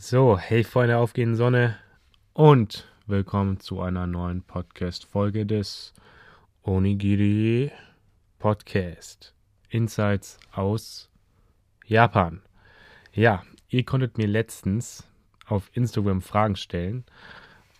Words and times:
So, 0.00 0.38
hey 0.38 0.62
Freunde 0.62 0.92
der 0.92 1.00
aufgehenden 1.00 1.34
Sonne 1.34 1.76
und 2.32 2.86
willkommen 3.08 3.58
zu 3.58 3.80
einer 3.80 4.06
neuen 4.06 4.42
Podcast-Folge 4.42 5.44
des 5.44 5.92
Onigiri 6.62 7.72
Podcast. 8.38 9.34
Insights 9.70 10.38
aus 10.52 11.10
Japan. 11.84 12.42
Ja, 13.12 13.42
ihr 13.70 13.84
konntet 13.84 14.18
mir 14.18 14.28
letztens 14.28 15.04
auf 15.48 15.68
Instagram 15.72 16.22
Fragen 16.22 16.54
stellen. 16.54 17.04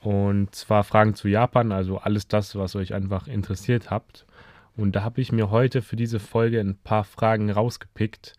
Und 0.01 0.53
zwar 0.57 0.83
Fragen 0.83 1.15
zu 1.15 1.29
Japan, 1.29 1.71
also 1.71 1.99
alles 1.99 2.27
das, 2.27 2.57
was 2.57 2.75
euch 2.75 2.95
einfach 2.95 3.29
interessiert 3.29 3.93
habt. 3.93 4.27
Und 4.77 4.97
da 4.97 5.05
habe 5.05 5.21
ich 5.21 5.31
mir 5.31 5.51
heute 5.51 5.83
für 5.83 5.95
diese 5.95 6.19
Folge 6.19 6.59
ein 6.59 6.79
paar 6.83 7.05
Fragen 7.05 7.49
rausgepickt, 7.49 8.37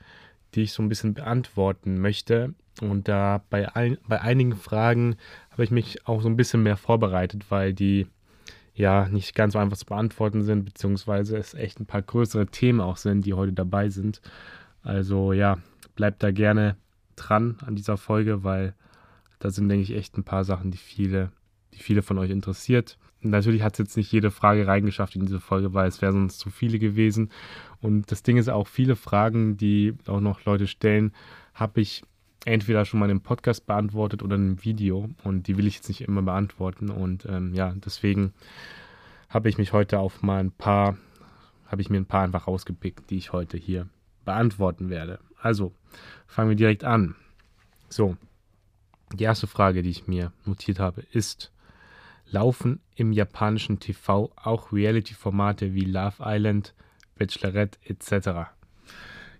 die 0.55 0.61
ich 0.61 0.73
so 0.73 0.81
ein 0.83 0.89
bisschen 0.89 1.13
beantworten 1.13 1.99
möchte. 1.99 2.53
Und 2.81 3.07
da 3.07 3.43
bei, 3.49 3.75
ein, 3.75 3.97
bei 4.07 4.21
einigen 4.21 4.55
Fragen 4.55 5.17
habe 5.51 5.63
ich 5.63 5.71
mich 5.71 6.07
auch 6.07 6.21
so 6.21 6.29
ein 6.29 6.37
bisschen 6.37 6.63
mehr 6.63 6.77
vorbereitet, 6.77 7.45
weil 7.49 7.73
die 7.73 8.07
ja 8.73 9.09
nicht 9.09 9.35
ganz 9.35 9.53
so 9.53 9.59
einfach 9.59 9.77
zu 9.77 9.85
beantworten 9.85 10.41
sind, 10.41 10.63
beziehungsweise 10.63 11.37
es 11.37 11.53
echt 11.53 11.79
ein 11.79 11.85
paar 11.85 12.01
größere 12.01 12.47
Themen 12.47 12.79
auch 12.79 12.97
sind, 12.97 13.25
die 13.25 13.33
heute 13.33 13.51
dabei 13.51 13.89
sind. 13.89 14.21
Also 14.81 15.33
ja, 15.33 15.57
bleibt 15.95 16.23
da 16.23 16.31
gerne 16.31 16.77
dran 17.17 17.57
an 17.65 17.75
dieser 17.75 17.97
Folge, 17.97 18.43
weil 18.43 18.73
da 19.39 19.49
sind, 19.49 19.67
denke 19.67 19.83
ich, 19.83 19.95
echt 19.95 20.17
ein 20.17 20.23
paar 20.23 20.45
Sachen, 20.45 20.71
die 20.71 20.77
viele, 20.77 21.31
die 21.73 21.79
viele 21.79 22.01
von 22.01 22.17
euch 22.17 22.29
interessiert. 22.29 22.97
Natürlich 23.21 23.63
hat 23.63 23.73
es 23.73 23.79
jetzt 23.79 23.97
nicht 23.97 24.11
jede 24.11 24.31
Frage 24.31 24.65
reingeschafft 24.65 25.15
in 25.15 25.25
diese 25.25 25.39
Folge, 25.39 25.73
weil 25.73 25.87
es 25.87 26.01
wäre 26.01 26.13
sonst 26.13 26.39
zu 26.39 26.49
viele 26.49 26.79
gewesen. 26.79 27.31
Und 27.81 28.11
das 28.11 28.23
Ding 28.23 28.37
ist 28.37 28.49
auch, 28.49 28.67
viele 28.67 28.95
Fragen, 28.95 29.57
die 29.57 29.95
auch 30.07 30.21
noch 30.21 30.45
Leute 30.45 30.67
stellen, 30.67 31.11
habe 31.53 31.81
ich 31.81 32.03
entweder 32.45 32.85
schon 32.85 32.99
mal 32.99 33.09
im 33.09 33.21
Podcast 33.21 33.65
beantwortet 33.65 34.23
oder 34.23 34.35
in 34.35 34.43
einem 34.43 34.63
Video 34.63 35.09
und 35.23 35.47
die 35.47 35.57
will 35.57 35.67
ich 35.67 35.75
jetzt 35.75 35.89
nicht 35.89 36.01
immer 36.01 36.21
beantworten 36.21 36.89
und 36.89 37.25
ähm, 37.25 37.53
ja, 37.53 37.73
deswegen 37.75 38.33
habe 39.29 39.49
ich 39.49 39.57
mich 39.57 39.73
heute 39.73 39.99
auf 39.99 40.21
mal 40.21 40.39
ein 40.39 40.51
paar, 40.51 40.97
habe 41.67 41.81
ich 41.81 41.89
mir 41.89 41.97
ein 41.97 42.05
paar 42.05 42.23
einfach 42.23 42.47
rausgepickt, 42.47 43.09
die 43.09 43.17
ich 43.17 43.33
heute 43.33 43.57
hier 43.57 43.87
beantworten 44.25 44.89
werde. 44.89 45.19
Also, 45.41 45.73
fangen 46.27 46.49
wir 46.49 46.55
direkt 46.55 46.83
an. 46.83 47.15
So, 47.89 48.17
die 49.13 49.23
erste 49.23 49.47
Frage, 49.47 49.81
die 49.81 49.89
ich 49.89 50.07
mir 50.07 50.31
notiert 50.45 50.79
habe, 50.79 51.01
ist, 51.11 51.51
laufen 52.31 52.79
im 52.95 53.11
japanischen 53.11 53.79
TV 53.79 54.31
auch 54.35 54.71
Reality-Formate 54.71 55.73
wie 55.73 55.85
Love 55.85 56.17
Island, 56.19 56.73
Bachelorette 57.17 57.79
etc.? 57.83 58.49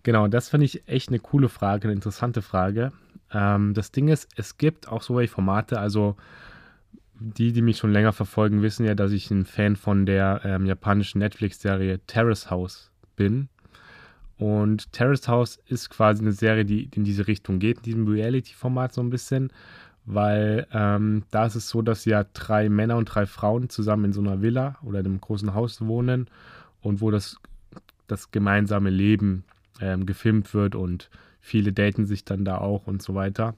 Genau, 0.03 0.27
das 0.27 0.49
finde 0.49 0.65
ich 0.65 0.87
echt 0.87 1.09
eine 1.09 1.19
coole 1.19 1.49
Frage, 1.49 1.85
eine 1.85 1.93
interessante 1.93 2.41
Frage. 2.41 2.91
Ähm, 3.31 3.73
das 3.73 3.91
Ding 3.91 4.07
ist, 4.07 4.27
es 4.35 4.57
gibt 4.57 4.87
auch 4.87 5.01
solche 5.01 5.31
Formate, 5.31 5.79
also 5.79 6.15
die, 7.19 7.51
die 7.51 7.61
mich 7.61 7.77
schon 7.77 7.91
länger 7.91 8.13
verfolgen, 8.13 8.61
wissen 8.61 8.85
ja, 8.85 8.95
dass 8.95 9.11
ich 9.11 9.29
ein 9.29 9.45
Fan 9.45 9.75
von 9.75 10.05
der 10.05 10.41
ähm, 10.43 10.65
japanischen 10.65 11.19
Netflix-Serie 11.19 11.99
Terrace 12.07 12.49
House 12.49 12.91
bin. 13.15 13.49
Und 14.37 14.93
Terrace 14.93 15.27
House 15.27 15.59
ist 15.65 15.89
quasi 15.89 16.21
eine 16.21 16.31
Serie, 16.31 16.63
die 16.63 16.89
in 16.95 17.03
diese 17.03 17.27
Richtung 17.27 17.59
geht, 17.59 17.77
in 17.77 17.83
diesem 17.83 18.07
Reality-Format 18.07 18.93
so 18.93 19.01
ein 19.01 19.09
bisschen, 19.09 19.51
weil 20.11 20.65
ähm, 20.73 21.23
da 21.29 21.45
ist 21.45 21.53
es 21.53 21.69
so, 21.69 21.83
dass 21.83 22.03
ja 22.05 22.25
drei 22.33 22.67
Männer 22.67 22.97
und 22.97 23.05
drei 23.05 23.27
Frauen 23.27 23.69
zusammen 23.69 24.05
in 24.05 24.13
so 24.13 24.21
einer 24.21 24.41
Villa 24.41 24.77
oder 24.81 25.01
in 25.01 25.05
einem 25.05 25.21
großen 25.21 25.53
Haus 25.53 25.81
wohnen 25.81 26.27
und 26.81 26.99
wo 26.99 27.11
das, 27.11 27.37
das 28.07 28.31
gemeinsame 28.31 28.89
Leben 28.89 29.43
ähm, 29.79 30.07
gefilmt 30.07 30.55
wird 30.55 30.73
und 30.73 31.11
viele 31.41 31.73
daten 31.73 32.07
sich 32.07 32.25
dann 32.25 32.43
da 32.43 32.57
auch 32.57 32.87
und 32.87 33.03
so 33.03 33.13
weiter. 33.13 33.53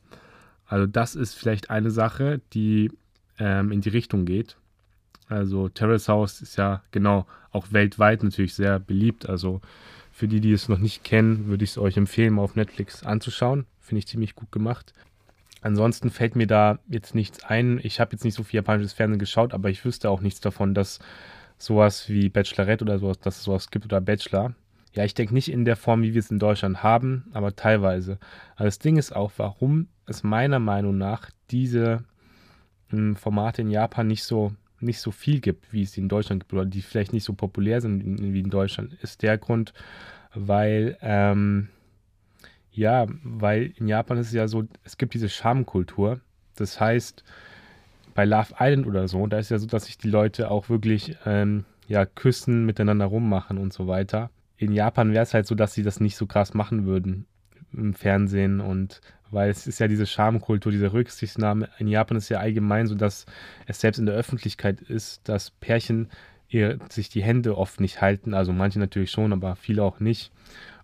Also 0.68 0.88
das 0.88 1.16
ist 1.16 1.36
vielleicht 1.36 1.70
eine 1.70 1.90
Sache, 1.90 2.42
die 2.52 2.92
ähm, 3.40 3.72
in 3.72 3.80
die 3.80 3.90
Richtung 3.90 4.26
geht. 4.26 4.58
Also 5.30 5.70
Terrace 5.70 6.10
House 6.10 6.42
ist 6.42 6.58
ja 6.58 6.82
genau 6.92 7.28
auch 7.52 7.72
weltweit 7.72 8.24
natürlich 8.24 8.56
sehr 8.56 8.78
beliebt. 8.78 9.30
Also 9.30 9.62
für 10.12 10.28
die, 10.28 10.42
die 10.42 10.52
es 10.52 10.68
noch 10.68 10.80
nicht 10.80 11.06
kennen, 11.06 11.48
würde 11.48 11.64
ich 11.64 11.70
es 11.70 11.78
euch 11.78 11.96
empfehlen, 11.96 12.34
mal 12.34 12.42
auf 12.42 12.56
Netflix 12.56 13.04
anzuschauen. 13.04 13.66
Finde 13.80 14.00
ich 14.00 14.08
ziemlich 14.08 14.36
gut 14.36 14.52
gemacht. 14.52 14.94
Ansonsten 15.62 16.10
fällt 16.10 16.36
mir 16.36 16.48
da 16.48 16.80
jetzt 16.88 17.14
nichts 17.14 17.44
ein. 17.44 17.80
Ich 17.84 18.00
habe 18.00 18.12
jetzt 18.14 18.24
nicht 18.24 18.34
so 18.34 18.44
viel 18.44 18.58
japanisches 18.58 18.94
Fernsehen 18.94 19.20
geschaut, 19.20 19.54
aber 19.54 19.70
ich 19.70 19.86
wüsste 19.86 20.10
auch 20.10 20.22
nichts 20.22 20.42
davon, 20.42 20.74
dass 20.74 21.00
sowas 21.58 22.10
wie 22.10 22.30
Bachelorette 22.30 22.84
oder 22.84 22.98
sowas, 22.98 23.20
dass 23.20 23.38
es 23.38 23.44
sowas 23.44 23.70
gibt 23.70 23.86
oder 23.86 24.02
Bachelor. 24.02 24.56
Ja, 24.94 25.06
ich 25.06 25.14
denke 25.14 25.34
nicht 25.34 25.52
in 25.52 25.64
der 25.64 25.78
Form, 25.78 26.02
wie 26.02 26.14
wir 26.14 26.20
es 26.20 26.32
in 26.32 26.40
Deutschland 26.40 26.84
haben, 26.84 27.30
aber 27.34 27.56
teilweise. 27.56 28.18
Aber 28.56 28.66
das 28.66 28.80
Ding 28.80 28.98
ist 28.98 29.16
auch, 29.16 29.32
warum 29.38 29.88
es 30.06 30.24
meiner 30.24 30.60
Meinung 30.60 30.98
nach 30.98 31.30
diese 31.50 32.04
hm, 32.90 33.16
Formate 33.16 33.62
in 33.62 33.70
Japan 33.70 34.08
nicht 34.08 34.24
so, 34.24 34.54
nicht 34.80 35.00
so 35.00 35.12
viel 35.12 35.40
gibt, 35.40 35.72
wie 35.72 35.84
es 35.84 35.96
in 35.96 36.10
Deutschland 36.10 36.42
gibt, 36.42 36.54
oder 36.54 36.66
die 36.66 36.82
vielleicht 36.82 37.14
nicht 37.14 37.24
so 37.24 37.34
populär 37.34 37.80
sind 37.80 38.04
in, 38.04 38.34
wie 38.34 38.42
in 38.42 38.50
Deutschland, 38.50 38.94
ist 39.02 39.22
der 39.22 39.38
Grund, 39.38 39.74
weil, 40.34 40.98
ähm, 41.02 41.70
ja, 42.72 43.08
weil 43.24 43.74
in 43.78 43.88
Japan 43.88 44.18
ist 44.18 44.28
es 44.28 44.34
ja 44.34 44.48
so, 44.48 44.64
es 44.84 44.98
gibt 44.98 45.14
diese 45.14 45.30
Schamkultur. 45.30 46.20
Das 46.56 46.80
heißt, 46.80 47.24
bei 48.14 48.26
Love 48.26 48.54
Island 48.60 48.88
oder 48.88 49.08
so, 49.08 49.26
da 49.28 49.40
ist 49.40 49.52
ja 49.52 49.58
so, 49.58 49.68
dass 49.68 49.86
sich 49.86 49.98
die 49.98 50.10
Leute 50.10 50.52
auch 50.52 50.70
wirklich 50.70 51.18
ähm, 51.26 51.66
ja, 51.88 52.06
küssen, 52.06 52.66
miteinander 52.66 53.06
rummachen 53.06 53.58
und 53.58 53.74
so 53.74 53.88
weiter 53.88 54.30
in 54.62 54.74
Japan 54.74 55.12
wäre 55.12 55.24
es 55.24 55.34
halt 55.34 55.48
so, 55.48 55.56
dass 55.56 55.74
sie 55.74 55.82
das 55.82 56.00
nicht 56.00 56.16
so 56.16 56.28
krass 56.28 56.54
machen 56.54 56.86
würden 56.86 57.26
im 57.74 57.96
Fernsehen 57.96 58.60
und 58.60 59.02
weil 59.32 59.50
es 59.50 59.66
ist 59.66 59.80
ja 59.80 59.88
diese 59.88 60.06
Schamkultur, 60.06 60.72
diese 60.72 60.94
Rücksichtnahme. 60.94 61.70
In 61.80 61.88
Japan 61.88 62.18
ist 62.18 62.30
ja 62.30 62.40
allgemein 62.40 62.86
so, 62.86 62.94
dass 62.94 63.26
es 63.66 63.82
selbst 63.82 63.98
in 63.98 64.06
der 64.06 64.14
Öffentlichkeit 64.14 64.82
ist, 64.82 65.28
dass 65.28 65.50
Pärchen 65.50 66.10
ihr, 66.48 66.78
sich 66.90 67.10
die 67.10 67.24
Hände 67.24 67.58
oft 67.58 67.80
nicht 67.80 68.02
halten. 68.02 68.36
Also 68.36 68.54
manche 68.54 68.78
natürlich 68.78 69.10
schon, 69.10 69.34
aber 69.34 69.56
viele 69.56 69.84
auch 69.84 70.00
nicht. 70.00 70.32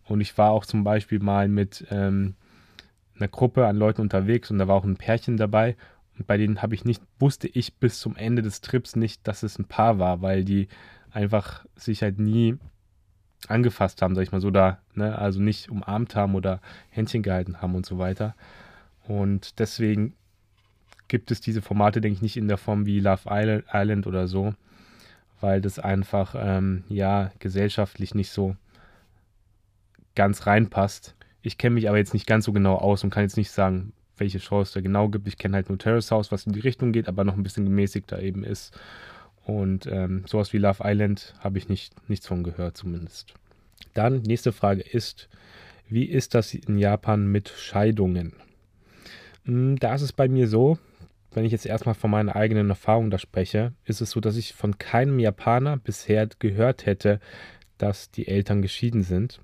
Und 0.08 0.22
ich 0.22 0.38
war 0.38 0.52
auch 0.52 0.66
zum 0.66 0.84
Beispiel 0.84 1.20
mal 1.20 1.48
mit 1.48 1.86
ähm, 1.90 2.36
einer 3.16 3.28
Gruppe 3.28 3.68
an 3.68 3.76
Leuten 3.76 4.02
unterwegs 4.02 4.52
und 4.52 4.58
da 4.58 4.68
war 4.68 4.76
auch 4.76 4.86
ein 4.86 4.98
Pärchen 4.98 5.38
dabei. 5.38 5.76
Und 6.18 6.28
bei 6.28 6.38
denen 6.38 6.62
habe 6.62 6.76
ich 6.76 6.86
nicht, 6.86 7.02
wusste 7.20 7.48
ich 7.48 7.76
bis 7.76 8.00
zum 8.00 8.16
Ende 8.16 8.42
des 8.42 8.62
Trips 8.62 8.96
nicht, 8.96 9.28
dass 9.28 9.44
es 9.44 9.60
ein 9.60 9.66
Paar 9.66 10.00
war, 10.00 10.22
weil 10.22 10.44
die 10.44 10.68
einfach 11.12 11.66
sich 11.76 12.02
halt 12.02 12.20
nie 12.20 12.58
angefasst 13.48 14.02
haben, 14.02 14.16
sag 14.16 14.24
ich 14.24 14.32
mal 14.32 14.42
so, 14.42 14.50
da, 14.50 14.80
ne? 14.94 15.18
also 15.18 15.40
nicht 15.40 15.70
umarmt 15.70 16.16
haben 16.16 16.36
oder 16.36 16.60
Händchen 16.90 17.22
gehalten 17.22 17.62
haben 17.62 17.76
und 17.76 17.86
so 17.86 17.98
weiter. 17.98 18.36
Und 19.08 19.60
deswegen 19.60 20.16
gibt 21.08 21.32
es 21.32 21.40
diese 21.40 21.62
Formate, 21.62 22.02
denke 22.02 22.16
ich, 22.16 22.22
nicht 22.22 22.38
in 22.38 22.48
der 22.48 22.58
Form 22.58 22.86
wie 22.86 23.00
Love 23.00 23.30
Island 23.30 24.08
oder 24.08 24.28
so, 24.28 24.54
weil 25.40 25.62
das 25.62 25.80
einfach, 25.80 26.36
ähm, 26.38 26.84
ja, 26.90 27.32
gesellschaftlich 27.40 28.16
nicht 28.16 28.32
so 28.32 28.56
ganz 30.18 30.48
reinpasst. 30.48 31.16
Ich 31.44 31.58
kenne 31.58 31.76
mich 31.76 31.88
aber 31.88 31.98
jetzt 31.98 32.14
nicht 32.14 32.26
ganz 32.26 32.46
so 32.46 32.52
genau 32.52 32.76
aus 32.76 33.04
und 33.04 33.12
kann 33.12 33.24
jetzt 33.24 33.38
nicht 33.38 33.52
sagen, 33.52 33.94
welche 34.18 34.40
Shows 34.40 34.72
da 34.72 34.82
genau 34.82 35.10
gibt. 35.10 35.28
Ich 35.28 35.38
kenne 35.38 35.56
halt 35.56 35.70
nur 35.70 35.78
Terrace 35.78 36.10
House, 36.12 36.32
was 36.32 36.48
in 36.48 36.54
die 36.54 36.60
Richtung 36.60 36.92
geht, 36.92 37.08
aber 37.08 37.24
noch 37.24 37.36
ein 37.36 37.44
bisschen 37.44 37.66
gemäßigter 37.66 38.20
eben 38.22 38.44
ist. 38.44 38.78
Und 39.46 39.86
ähm, 39.86 40.24
sowas 40.26 40.52
wie 40.54 40.58
Love 40.58 40.84
Island 40.84 41.36
habe 41.40 41.60
ich 41.60 41.70
nicht, 41.70 41.94
nichts 42.10 42.28
von 42.28 42.44
gehört 42.44 42.76
zumindest. 42.76 43.36
Dann, 43.94 44.24
nächste 44.24 44.52
Frage 44.52 44.82
ist, 44.82 45.30
wie 45.88 46.06
ist 46.06 46.34
das 46.34 46.54
in 46.54 46.80
Japan 46.80 47.28
mit 47.28 47.50
Scheidungen? 47.50 48.34
Hm, 49.46 49.78
da 49.78 49.94
ist 49.94 50.02
es 50.02 50.14
bei 50.14 50.28
mir 50.28 50.48
so, 50.48 50.80
wenn 51.32 51.46
ich 51.46 51.52
jetzt 51.52 51.68
erstmal 51.68 51.96
von 51.96 52.10
meiner 52.10 52.36
eigenen 52.36 52.70
Erfahrung 52.70 53.12
da 53.12 53.20
spreche, 53.20 53.74
ist 53.86 54.02
es 54.02 54.10
so, 54.10 54.20
dass 54.20 54.36
ich 54.36 54.54
von 54.54 54.80
keinem 54.80 55.20
Japaner 55.20 55.78
bisher 55.78 56.28
gehört 56.40 56.88
hätte, 56.88 57.20
dass 57.78 58.10
die 58.10 58.28
Eltern 58.28 58.64
geschieden 58.64 59.04
sind. 59.04 59.40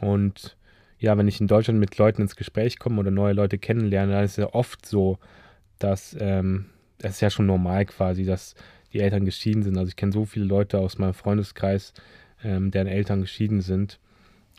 Und 0.00 0.56
ja, 0.98 1.18
wenn 1.18 1.28
ich 1.28 1.40
in 1.40 1.48
Deutschland 1.48 1.80
mit 1.80 1.98
Leuten 1.98 2.22
ins 2.22 2.36
Gespräch 2.36 2.78
komme 2.78 3.00
oder 3.00 3.10
neue 3.10 3.32
Leute 3.32 3.58
kennenlerne, 3.58 4.12
dann 4.12 4.24
ist 4.24 4.32
es 4.32 4.36
ja 4.38 4.54
oft 4.54 4.86
so, 4.86 5.18
dass 5.78 6.16
ähm, 6.20 6.66
es 6.98 7.12
ist 7.14 7.20
ja 7.20 7.30
schon 7.30 7.46
normal 7.46 7.86
quasi, 7.86 8.24
dass 8.24 8.54
die 8.92 9.00
Eltern 9.00 9.24
geschieden 9.24 9.62
sind. 9.62 9.76
Also 9.76 9.88
ich 9.88 9.96
kenne 9.96 10.12
so 10.12 10.24
viele 10.24 10.44
Leute 10.44 10.78
aus 10.78 10.98
meinem 10.98 11.14
Freundeskreis, 11.14 11.92
ähm, 12.44 12.70
deren 12.70 12.86
Eltern 12.86 13.20
geschieden 13.20 13.60
sind. 13.60 13.98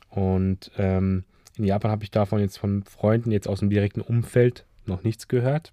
Und 0.10 0.72
ähm, 0.78 1.24
in 1.58 1.66
Japan 1.66 1.92
habe 1.92 2.04
ich 2.04 2.12
davon 2.12 2.40
jetzt 2.40 2.58
von 2.58 2.84
Freunden 2.84 3.32
jetzt 3.32 3.48
aus 3.48 3.60
dem 3.60 3.70
direkten 3.70 4.02
Umfeld 4.02 4.66
noch 4.86 5.04
nichts 5.04 5.28
gehört. 5.28 5.72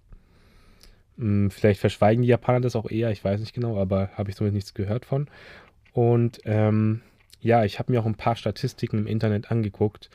Hm, 1.19 1.51
vielleicht 1.51 1.81
verschweigen 1.81 2.23
die 2.23 2.29
Japaner 2.29 2.61
das 2.61 2.77
auch 2.77 2.91
eher, 2.91 3.11
ich 3.11 3.25
weiß 3.25 3.41
nicht 3.41 3.55
genau, 3.55 3.79
aber 3.79 4.11
habe 4.15 4.31
ich 4.31 4.37
somit 4.37 4.55
nichts 4.55 4.75
gehört 4.75 5.05
von. 5.05 5.29
Und 5.93 6.41
ähm, 6.45 7.01
ja, 7.41 7.65
ich 7.65 7.79
habe 7.79 7.93
mir 7.93 8.01
auch 8.01 8.07
ein 8.07 8.15
paar 8.15 8.37
Statistiken 8.37 8.99
im 8.99 9.07
Internet 9.07 9.51
angeguckt. 9.51 10.11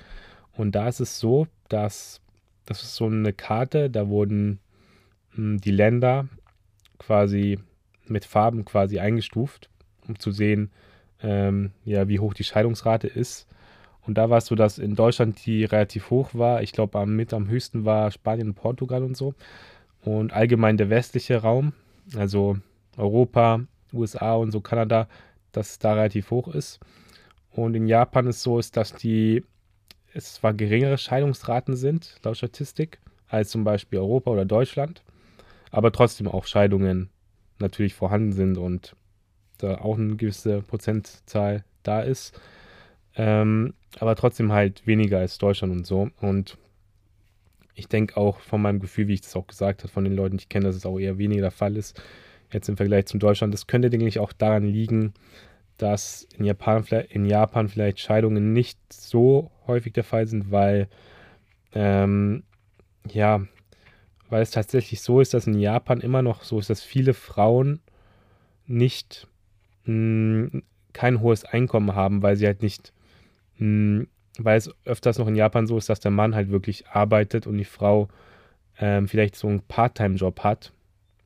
Und 0.54 0.74
da 0.74 0.88
ist 0.88 1.00
es 1.00 1.19
so, 1.19 1.48
dass 1.69 2.22
das 2.66 2.81
ist 2.81 2.95
so 2.95 3.06
eine 3.06 3.33
Karte, 3.33 3.89
da 3.89 4.07
wurden 4.07 4.60
hm, 5.31 5.60
die 5.62 5.72
Länder 5.72 6.27
quasi 6.98 7.60
mit 8.07 8.25
Farben 8.25 8.66
quasi 8.66 9.00
eingestuft, 9.00 9.69
um 10.07 10.18
zu 10.19 10.31
sehen, 10.31 10.72
ähm, 11.22 11.72
ja, 11.83 12.07
wie 12.07 12.19
hoch 12.19 12.33
die 12.33 12.44
Scheidungsrate 12.44 13.07
ist. 13.07 13.48
Und 14.06 14.18
da 14.18 14.30
war 14.30 14.38
es 14.38 14.45
so, 14.45 14.56
dass 14.56 14.78
in 14.78 14.95
Deutschland 14.95 15.45
die 15.45 15.66
relativ 15.66 16.10
hoch 16.10 16.30
war. 16.33 16.62
Ich 16.62 16.71
glaube, 16.71 17.06
mit 17.06 17.33
am 17.33 17.48
höchsten 17.48 17.86
war 17.86 18.12
Spanien 18.12 18.50
und 18.50 18.56
Portugal 18.56 19.04
und 19.04 19.18
so. 19.18 19.33
Und 20.04 20.33
allgemein 20.33 20.78
der 20.78 20.92
westliche 20.92 21.38
Raum, 21.38 21.74
also 22.16 22.57
Europa, 22.98 23.62
USA 23.94 24.33
und 24.36 24.51
so 24.51 24.62
Kanada, 24.62 25.07
dass 25.51 25.80
da 25.80 25.94
relativ 25.94 26.30
hoch 26.30 26.48
ist. 26.54 26.80
Und 27.56 27.74
in 27.74 27.88
Japan 27.88 28.28
ist 28.28 28.38
es 28.38 28.44
so, 28.44 28.60
ist, 28.60 28.75
dass 28.75 28.94
die 28.94 29.44
es 30.13 30.36
zwar 30.36 30.54
geringere 30.54 30.98
Scheidungsraten 30.98 31.75
sind, 31.75 32.18
laut 32.24 32.38
Statistik, 32.38 33.00
als 33.28 33.50
zum 33.50 33.63
Beispiel 33.63 34.00
Europa 34.00 34.31
oder 34.31 34.46
Deutschland, 34.46 35.04
aber 35.72 35.92
trotzdem 35.92 36.28
auch 36.28 36.46
Scheidungen 36.46 37.10
natürlich 37.60 37.94
vorhanden 37.94 38.34
sind 38.34 38.57
und 38.57 38.96
da 39.57 39.80
auch 39.80 39.98
eine 39.98 40.18
gewisse 40.18 40.62
Prozentzahl 40.62 41.63
da 41.84 42.02
ist. 42.02 42.40
Ähm, 43.16 43.74
aber 44.00 44.16
trotzdem 44.16 44.52
halt 44.52 44.86
weniger 44.86 45.19
als 45.19 45.38
Deutschland 45.38 45.72
und 45.72 45.88
so. 45.88 46.10
Und 46.19 46.57
ich 47.74 47.88
denke 47.88 48.18
auch 48.18 48.40
von 48.40 48.62
meinem 48.62 48.81
Gefühl, 48.81 49.07
wie 49.07 49.13
ich 49.13 49.22
das 49.22 49.36
auch 49.38 49.48
gesagt 49.48 49.84
habe, 49.84 49.92
von 49.92 50.04
den 50.04 50.16
Leuten, 50.16 50.38
die 50.38 50.44
ich 50.44 50.50
kenne, 50.50 50.66
dass 50.66 50.75
es 50.75 50.86
auch 50.86 51.00
eher 51.00 51.18
weniger 51.18 51.44
der 51.44 51.52
Fall 51.52 51.78
ist, 51.78 52.02
jetzt 52.52 52.68
im 52.68 52.75
Vergleich 52.75 53.06
zum 53.06 53.22
Deutschland. 53.22 53.54
Das 53.54 53.68
könnte, 53.68 53.90
denke 53.90 54.07
ich, 54.07 54.19
auch 54.19 54.34
daran 54.34 54.66
liegen, 54.66 55.13
dass 55.77 56.27
in 56.38 56.45
Japan, 56.45 56.83
in 57.10 57.25
Japan 57.25 57.68
vielleicht 57.68 58.00
Scheidungen 58.00 58.54
nicht 58.54 58.80
so 58.92 59.51
häufig 59.68 59.94
der 59.94 60.04
Fall 60.04 60.27
sind, 60.27 60.51
weil 60.51 60.88
ähm, 61.74 62.44
ja, 63.07 63.42
weil 64.30 64.42
es 64.42 64.51
tatsächlich 64.51 65.01
so 65.01 65.19
ist, 65.19 65.33
dass 65.33 65.48
in 65.48 65.60
Japan 65.60 66.01
immer 66.01 66.22
noch 66.22 66.44
so 66.44 66.60
ist, 66.60 66.69
dass 66.69 66.81
viele 66.81 67.13
Frauen 67.13 67.81
nicht 68.66 69.27
mh, 69.86 70.51
hm, 70.51 70.63
kein 70.94 71.19
hohes 71.19 71.44
Einkommen 71.44 71.94
haben, 71.94 72.21
weil 72.21 72.38
sie 72.38 72.45
halt 72.45 72.62
nicht, 72.62 72.94
mh, 73.57 74.00
hm, 74.00 74.07
weil 74.38 74.57
es 74.57 74.69
öfters 74.86 75.18
noch 75.18 75.28
in 75.28 75.36
Japan 75.36 75.68
so 75.68 75.78
ist, 75.78 75.89
dass 75.89 76.00
der 76.00 76.12
Mann 76.12 76.36
halt 76.36 76.50
wirklich 76.50 76.88
arbeitet 76.88 77.48
und 77.48 77.57
die 77.57 77.63
Frau 77.63 78.10
ähm, 78.80 79.07
vielleicht 79.07 79.36
so 79.36 79.48
einen 79.48 79.62
Part-Time-Job 79.62 80.42
hat, 80.42 80.74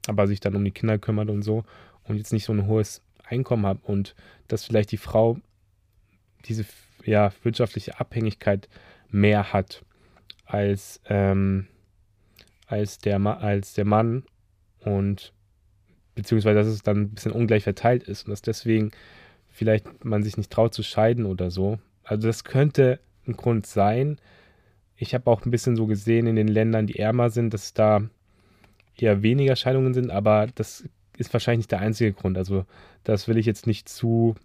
aber 0.08 0.28
sich 0.28 0.40
dann 0.40 0.56
um 0.56 0.64
die 0.64 0.72
Kinder 0.72 1.00
kümmert 1.00 1.30
und 1.30 1.42
so 1.42 1.64
und 2.04 2.18
jetzt 2.18 2.34
nicht 2.34 2.46
so 2.46 2.54
ein 2.54 2.68
hohes 2.68 3.02
Einkommen 3.30 3.66
hat 3.66 3.80
und 3.84 4.16
dass 4.48 4.66
vielleicht 4.66 4.92
die 4.92 4.98
Frau 4.98 5.38
diese 6.46 6.66
ja, 7.06 7.32
wirtschaftliche 7.44 8.00
Abhängigkeit 8.00 8.68
mehr 9.10 9.54
hat 9.54 9.84
als, 10.46 11.02
ähm, 11.08 11.68
als, 12.68 13.00
der, 13.00 13.20
als 13.20 13.74
der 13.74 13.86
Mann 13.86 14.24
und 14.82 15.34
beziehungsweise 16.16 16.60
dass 16.60 16.68
es 16.68 16.84
dann 16.84 17.02
ein 17.02 17.10
bisschen 17.12 17.32
ungleich 17.32 17.64
verteilt 17.64 18.04
ist 18.04 18.24
und 18.24 18.32
dass 18.32 18.42
deswegen 18.42 18.92
vielleicht 19.52 20.06
man 20.06 20.24
sich 20.24 20.38
nicht 20.38 20.52
traut 20.52 20.74
zu 20.74 20.84
scheiden 20.84 21.26
oder 21.26 21.52
so. 21.52 21.80
Also 22.04 22.28
das 22.28 22.44
könnte 22.44 23.00
ein 23.28 23.34
Grund 23.34 23.66
sein. 23.66 24.20
Ich 24.96 25.14
habe 25.14 25.30
auch 25.30 25.46
ein 25.46 25.52
bisschen 25.52 25.76
so 25.76 25.86
gesehen 25.86 26.28
in 26.28 26.36
den 26.36 26.48
Ländern, 26.48 26.88
die 26.88 27.00
ärmer 27.00 27.30
sind, 27.30 27.54
dass 27.54 27.74
da 27.74 28.02
eher 28.98 29.22
weniger 29.22 29.56
Scheidungen 29.56 29.94
sind, 29.94 30.12
aber 30.12 30.48
das 30.54 30.84
ist 31.20 31.34
wahrscheinlich 31.34 31.60
nicht 31.60 31.72
der 31.72 31.82
einzige 31.82 32.14
Grund. 32.14 32.38
Also 32.38 32.66
das 33.04 33.28
will 33.28 33.38
ich 33.38 33.46
jetzt 33.46 33.68
nicht 33.68 33.90
zu 33.90 34.36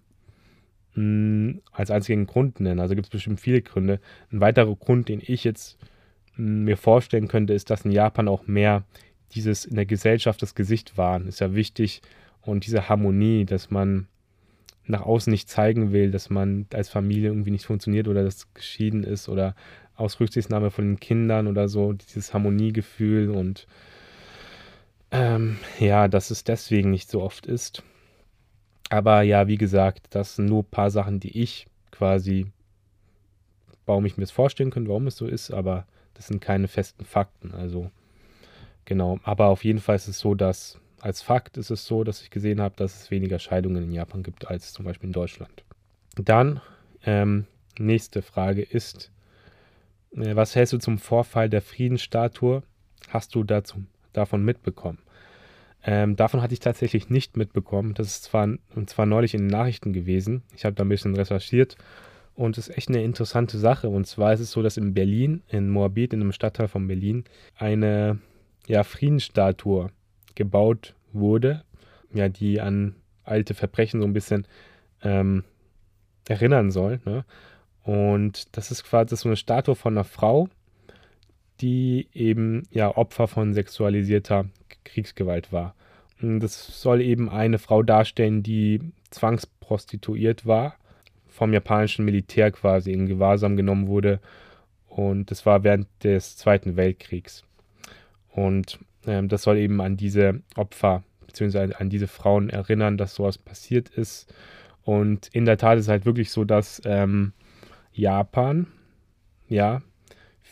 mh, 0.95 1.01
hm, 1.03 1.63
als 1.73 1.91
einzigen 1.91 2.27
Grund 2.27 2.61
nennen. 2.61 2.81
Also 2.81 2.95
gibt 2.95 3.07
es 3.07 3.13
bestimmt 3.13 3.41
viele 3.41 3.63
Gründe. 3.63 4.01
Ein 4.31 4.41
weiterer 4.41 4.75
Grund, 4.75 5.09
den 5.09 5.23
ich 5.25 5.45
jetzt 5.45 5.79
mh, 6.37 6.37
hm, 6.37 6.65
mir 6.65 6.77
vorstellen 6.77 7.29
könnte, 7.29 7.55
ist, 7.55 7.71
dass 7.71 7.85
in 7.85 7.93
Japan 7.93 8.29
auch 8.29 8.47
mehr 8.47 8.85
dieses 9.33 9.65
in 9.65 9.77
der 9.77 9.87
Gesellschaft 9.87 10.43
das 10.43 10.55
Gesicht 10.55 10.97
wahren, 10.99 11.27
ist 11.27 11.41
ja 11.41 11.55
wichtig. 11.55 12.03
Und 12.43 12.67
diese 12.67 12.89
Harmonie, 12.89 13.45
dass 13.47 13.71
man 13.71 14.07
nach 14.87 15.03
außen 15.03 15.31
nicht 15.31 15.49
zeigen 15.49 15.93
will, 15.93 16.11
dass 16.11 16.29
man 16.29 16.67
als 16.73 16.91
Familie 16.91 17.31
irgendwie 17.31 17.51
nicht 17.51 17.65
funktioniert 17.65 18.07
oder 18.07 18.23
dass 18.23 18.53
geschieden 18.53 19.03
ist 19.03 19.29
oder 19.29 19.55
aus 19.97 20.21
Rücksichtnahme 20.21 20.71
von 20.71 20.85
den 20.85 21.01
Kindern 21.01 21.47
oder 21.47 21.69
so, 21.69 21.93
dieses 21.93 22.35
Harmoniegefühl 22.35 23.31
und 23.31 23.67
ähm, 25.15 25.59
ja, 25.79 26.09
dass 26.09 26.31
es 26.31 26.45
deswegen 26.45 26.91
nicht 26.91 27.09
so 27.09 27.23
oft 27.23 27.47
ist. 27.47 27.83
Aber 28.91 29.23
ja, 29.23 29.47
wie 29.47 29.57
gesagt, 29.57 30.07
das 30.11 30.37
sind 30.37 30.47
nur 30.47 30.63
ein 30.63 30.71
paar 30.71 30.91
Sachen, 30.91 31.21
die 31.21 31.41
ich 31.41 31.67
quasi, 31.91 32.47
warum 33.87 34.05
ich 34.07 34.17
mir 34.17 34.23
das 34.23 34.31
vorstellen 34.31 34.71
könnte, 34.71 34.91
warum 34.91 35.07
es 35.07 35.17
so 35.17 35.27
ist, 35.27 35.51
aber 35.51 35.87
das 36.15 36.27
sind 36.27 36.41
keine 36.41 36.69
festen 36.69 37.05
Fakten. 37.05 37.55
Also 37.55 37.91
genau, 38.85 39.19
aber 39.23 39.47
auf 39.47 39.65
jeden 39.65 39.81
Fall 39.81 39.97
ist 39.97 40.09
es 40.09 40.19
so, 40.19 40.35
dass 40.35 40.79
als 41.01 41.23
Fakt 41.23 41.59
ist 41.59 41.71
es 41.71 41.85
so, 41.85 42.03
dass 42.03 42.23
ich 42.23 42.31
gesehen 42.31 42.61
habe, 42.61 42.75
dass 42.77 43.03
es 43.03 43.11
weniger 43.11 43.39
Scheidungen 43.39 43.85
in 43.85 43.93
Japan 43.93 44.23
gibt 44.23 44.49
als 44.49 44.73
zum 44.73 44.85
Beispiel 44.85 45.09
in 45.09 45.13
Deutschland. 45.13 45.65
Dann 46.17 46.61
ähm, 47.05 47.47
nächste 47.79 48.23
Frage 48.23 48.63
ist, 48.63 49.11
äh, 50.17 50.35
was 50.35 50.55
hältst 50.55 50.73
du 50.73 50.79
zum 50.79 50.99
Vorfall 50.99 51.49
der 51.49 51.63
Friedensstatue? 51.63 52.63
Hast 53.09 53.35
du 53.35 53.45
dazu, 53.45 53.85
davon 54.13 54.45
mitbekommen? 54.45 54.99
Ähm, 55.87 56.17
davon 56.17 56.41
hatte 56.41 56.55
ich 56.55 56.61
tatsächlich 56.61 57.11
nicht 57.11 57.37
mitbekommen. 57.37 57.95
Das 57.95 58.07
ist 58.07 58.25
zwar, 58.25 58.49
und 58.75 58.91
zwar 58.91 59.07
neulich 59.07 59.35
in 59.35 59.43
den 59.43 59.49
Nachrichten 59.49 59.93
gewesen. 59.93 60.43
Ich 60.57 60.65
habe 60.65 60.75
da 60.75 60.85
ein 60.85 60.89
bisschen 60.89 61.15
recherchiert 61.15 61.77
und 62.35 62.57
es 62.57 62.69
ist 62.69 62.77
echt 62.77 62.89
eine 62.89 63.05
interessante 63.05 63.59
Sache. 63.59 63.89
Und 63.89 64.07
zwar 64.07 64.33
ist 64.33 64.41
es 64.41 64.51
so, 64.51 64.63
dass 64.63 64.77
in 64.77 64.95
Berlin, 64.95 65.43
in 65.49 65.69
Moabit, 65.69 66.15
in 66.15 66.21
einem 66.21 66.33
Stadtteil 66.33 66.69
von 66.69 66.87
Berlin, 66.87 67.25
eine 67.57 68.19
ja, 68.67 68.83
Friedensstatue 68.83 69.89
gebaut 70.35 70.95
wurde, 71.13 71.65
ja, 72.13 72.29
die 72.29 72.61
an 72.61 72.95
alte 73.23 73.55
Verbrechen 73.55 74.01
so 74.01 74.07
ein 74.07 74.13
bisschen 74.13 74.47
ähm, 75.03 75.45
erinnern 76.29 76.71
soll. 76.71 77.01
Ne? 77.05 77.25
Und 77.83 78.57
das 78.57 78.71
ist 78.71 78.85
quasi 78.85 79.15
so 79.17 79.29
eine 79.29 79.37
Statue 79.37 79.75
von 79.75 79.95
einer 79.95 80.05
Frau, 80.05 80.49
die 81.61 82.09
eben 82.13 82.65
ja 82.71 82.97
Opfer 82.97 83.29
von 83.29 83.55
sexualisierter 83.55 84.47
Kriegsgewalt 84.85 85.53
war. 85.53 85.75
Und 86.21 86.41
das 86.41 86.81
soll 86.81 87.01
eben 87.01 87.29
eine 87.29 87.59
Frau 87.59 87.83
darstellen, 87.83 88.43
die 88.43 88.81
zwangsprostituiert 89.11 90.47
war, 90.47 90.77
vom 91.29 91.53
japanischen 91.53 92.05
Militär 92.05 92.51
quasi 92.51 92.93
in 92.93 93.07
Gewahrsam 93.07 93.57
genommen 93.57 93.89
wurde. 93.89 94.21
Und 94.89 95.31
das 95.31 95.45
war 95.47 95.65
während 95.65 95.89
des 96.03 96.37
Zweiten 96.37 96.77
Weltkriegs. 96.77 97.45
Und 98.31 98.79
ähm, 99.07 99.29
das 99.29 99.43
soll 99.43 99.59
eben 99.59 99.81
an 99.81 99.97
diese 99.97 100.43
Opfer 100.57 101.03
bzw. 101.27 101.75
an 101.75 101.91
diese 101.91 102.07
Frauen 102.07 102.51
erinnern, 102.51 102.97
dass 102.97 103.15
sowas 103.15 103.39
passiert 103.39 103.89
ist. 103.89 104.33
Und 104.83 105.29
in 105.29 105.45
der 105.45 105.59
Tat 105.59 105.79
ist 105.79 105.87
es 105.87 105.89
halt 105.89 106.07
wirklich 106.07 106.31
so, 106.31 106.45
dass 106.45 106.81
ähm, 106.85 107.33
Japan, 107.93 108.67
ja, 109.49 109.83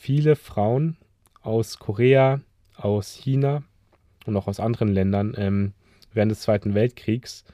viele 0.03 0.35
Frauen 0.35 0.97
aus 1.43 1.79
Korea, 1.79 2.41
aus 2.75 3.15
China 3.15 3.63
und 4.27 4.37
auch 4.37 4.49
aus 4.49 4.59
anderen 4.59 4.89
Ländern 4.89 5.35
ähm, 5.39 5.75
während 6.13 6.33
des 6.33 6.41
Zweiten 6.41 6.75
Weltkriegs. 6.75 7.45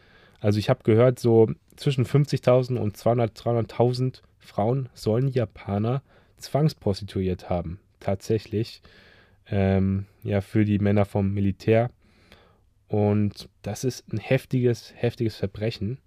Also 0.41 0.59
ich 0.59 0.71
habe 0.71 0.83
gehört, 0.83 1.19
so 1.19 1.51
zwischen 1.77 2.07
50.000 2.07 2.79
und 2.79 2.97
200.000, 2.97 3.69
300.000 3.69 4.23
Frauen 4.39 4.89
sollen 4.95 5.29
Japaner 5.29 6.03
zwangsprostituiert 6.39 7.51
haben. 7.51 7.81
Tatsächlich. 8.01 8.81
Ähm, 9.51 10.07
ja, 10.23 10.41
für 10.41 10.65
die 10.65 10.79
Männer 10.79 11.05
vom 11.05 11.35
Militär. 11.35 11.91
Und 12.89 13.51
das 13.61 13.85
ist 13.85 14.11
ein 14.11 14.19
heftiges, 14.19 14.95
heftiges 14.97 15.37
Verbrechen, 15.37 15.99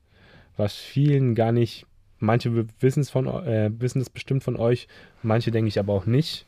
was 0.58 0.76
vielen 0.76 1.36
gar 1.36 1.52
nicht, 1.52 1.86
manche 2.22 2.66
wissen 2.80 3.02
es 3.02 3.10
von, 3.10 3.28
äh, 3.28 3.72
wissen 3.80 4.02
es 4.02 4.10
bestimmt 4.10 4.44
von 4.44 4.56
euch, 4.56 4.88
manche 5.24 5.52
denke 5.52 5.68
ich 5.68 5.80
aber 5.80 5.94
auch 5.94 6.06
nicht. 6.06 6.46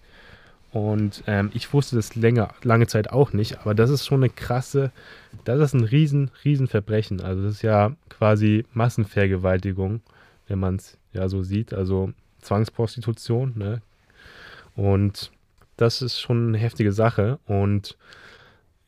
Und 0.72 1.24
ähm, 1.28 1.52
ich 1.54 1.72
wusste 1.72 1.96
das 1.96 2.16
länger, 2.16 2.56
lange 2.64 2.88
Zeit 2.88 3.12
auch 3.12 3.32
nicht, 3.32 3.60
aber 3.60 3.76
das 3.76 3.92
ist 3.92 4.08
schon 4.08 4.24
eine 4.24 4.30
krasse, 4.30 4.92
das 5.44 5.60
ist 5.60 5.74
ein 5.74 5.84
riesen, 5.84 6.32
riesen 6.44 6.68
Verbrechen. 6.68 7.22
Also 7.22 7.44
das 7.44 7.56
ist 7.56 7.62
ja 7.62 7.96
quasi 8.10 8.66
Massenvergewaltigung, 8.74 10.02
wenn 10.48 10.60
man 10.60 10.78
es 10.78 10.98
ja 11.12 11.30
so 11.30 11.44
sieht, 11.44 11.74
also 11.74 12.12
Zwangsprostitution, 12.42 13.54
ne? 13.56 13.82
Und 14.76 15.32
das 15.78 16.02
ist 16.02 16.20
schon 16.20 16.50
eine 16.50 16.58
heftige 16.58 16.92
Sache. 16.92 17.40
Und 17.46 17.98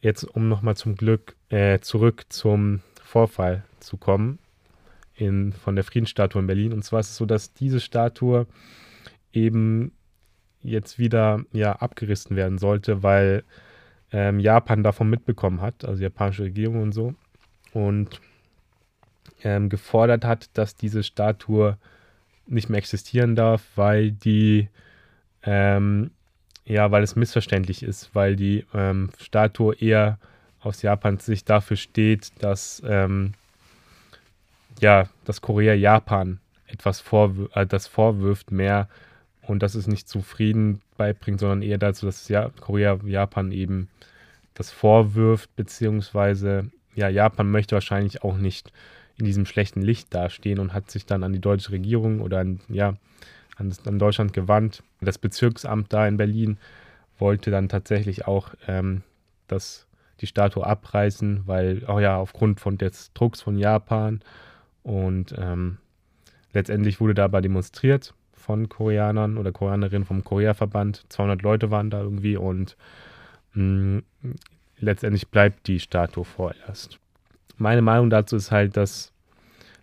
jetzt, 0.02 0.24
um 0.24 0.50
nochmal 0.50 0.76
zum 0.76 0.96
Glück 0.96 1.36
äh, 1.50 1.80
zurück 1.80 2.26
zum 2.30 2.82
Vorfall 3.04 3.64
zu 3.80 3.98
kommen, 3.98 4.40
in, 5.16 5.54
von 5.54 5.76
der 5.76 5.84
Friedensstatue 5.84 6.42
in 6.42 6.48
Berlin. 6.48 6.74
Und 6.74 6.84
zwar 6.84 7.00
ist 7.00 7.10
es 7.10 7.18
so, 7.18 7.26
dass 7.26 7.54
diese 7.54 7.80
Statue 7.80 8.48
eben 9.34 9.92
jetzt 10.62 10.98
wieder 10.98 11.44
ja 11.52 11.74
abgerissen 11.74 12.36
werden 12.36 12.58
sollte, 12.58 13.04
weil 13.04 13.44
ähm, 14.12 14.40
Japan 14.40 14.84
davon 14.84 15.10
mitbekommen 15.10 15.62
hat, 15.62 15.86
also 15.86 15.98
die 15.98 16.04
japanische 16.04 16.44
Regierung 16.44 16.82
und 16.82 16.92
so, 16.92 17.14
und 17.74 18.22
ähm, 19.44 19.70
gefordert 19.70 20.26
hat, 20.26 20.50
dass 20.54 20.76
diese 20.76 21.04
Statue 21.04 21.78
nicht 22.48 22.70
mehr 22.70 22.80
existieren 22.80 23.36
darf, 23.36 23.64
weil 23.76 24.12
die 24.12 24.70
ähm, 25.44 26.12
ja, 26.66 26.90
weil 26.92 27.04
es 27.04 27.16
missverständlich 27.16 27.84
ist, 27.84 28.14
weil 28.14 28.36
die 28.36 28.66
ähm, 28.74 29.12
Statue 29.20 29.76
eher 29.76 30.18
aus 30.60 30.82
Japans 30.82 31.26
Sicht 31.26 31.50
dafür 31.50 31.78
steht, 31.78 32.32
dass 32.40 32.82
ähm, 32.86 33.34
ja, 34.80 35.08
dass 35.24 35.42
Korea 35.42 35.74
Japan 35.74 36.40
etwas 36.68 37.00
vorwir 37.00 37.50
äh, 37.54 37.66
das 37.66 37.88
vorwirft 37.88 38.52
mehr 38.52 38.90
und 39.42 39.62
dass 39.62 39.76
es 39.76 39.88
nicht 39.88 40.10
zufrieden 40.10 40.82
beibringt, 40.98 41.40
sondern 41.40 41.62
eher 41.62 41.78
dazu, 41.78 42.06
dass 42.06 42.28
ja, 42.28 42.50
Korea, 42.60 43.00
Japan 43.06 43.52
eben 43.52 43.90
das 44.54 44.72
vorwirft, 44.72 45.56
beziehungsweise 45.56 46.72
ja, 46.96 47.10
Japan 47.10 47.52
möchte 47.52 47.76
wahrscheinlich 47.76 48.24
auch 48.24 48.38
nicht 48.38 48.72
in 49.18 49.26
diesem 49.26 49.46
schlechten 49.46 49.82
Licht 49.82 50.14
dastehen 50.14 50.60
und 50.60 50.74
hat 50.74 50.90
sich 50.92 51.06
dann 51.06 51.24
an 51.24 51.34
die 51.34 51.40
deutsche 51.40 51.72
Regierung 51.72 52.22
oder 52.22 52.40
an, 52.40 52.60
ja, 52.70 52.96
an, 53.58 53.74
an 53.86 54.00
Deutschland 54.00 54.34
gewandt. 54.34 54.84
Das 55.02 55.18
Bezirksamt 55.18 55.94
da 55.94 56.08
in 56.08 56.18
Berlin 56.18 56.58
wollte 57.18 57.52
dann 57.52 57.70
tatsächlich 57.70 58.28
auch 58.28 58.50
ähm, 58.68 59.04
das, 59.48 59.88
die 60.22 60.28
Statue 60.28 60.66
abreißen, 60.66 61.44
weil 61.46 61.86
auch 61.86 62.00
ja 62.00 62.18
aufgrund 62.18 62.60
von 62.60 62.78
des 62.78 63.14
Drucks 63.14 63.42
von 63.42 63.58
Japan 63.58 64.22
und 64.86 65.34
ähm, 65.36 65.80
letztendlich 66.54 67.02
wurde 67.02 67.16
dabei 67.16 67.42
demonstriert 67.42 68.14
von 68.34 68.70
Koreanern 68.70 69.40
oder 69.40 69.52
Koreanerinnen 69.52 70.06
vom 70.06 70.24
Korea-Verband. 70.24 71.06
200 71.10 71.42
Leute 71.42 71.72
waren 71.72 71.90
da 71.90 72.02
irgendwie 72.02 72.38
und 72.38 72.78
mh, 73.56 73.64
mm, 73.64 74.04
letztendlich 74.78 75.28
bleibt 75.30 75.66
die 75.66 75.80
Statue 75.80 76.24
vorerst. 76.24 77.00
Meine 77.58 77.82
Meinung 77.82 78.12
dazu 78.12 78.36
ist 78.36 78.52
halt, 78.52 78.78
dass 78.78 79.12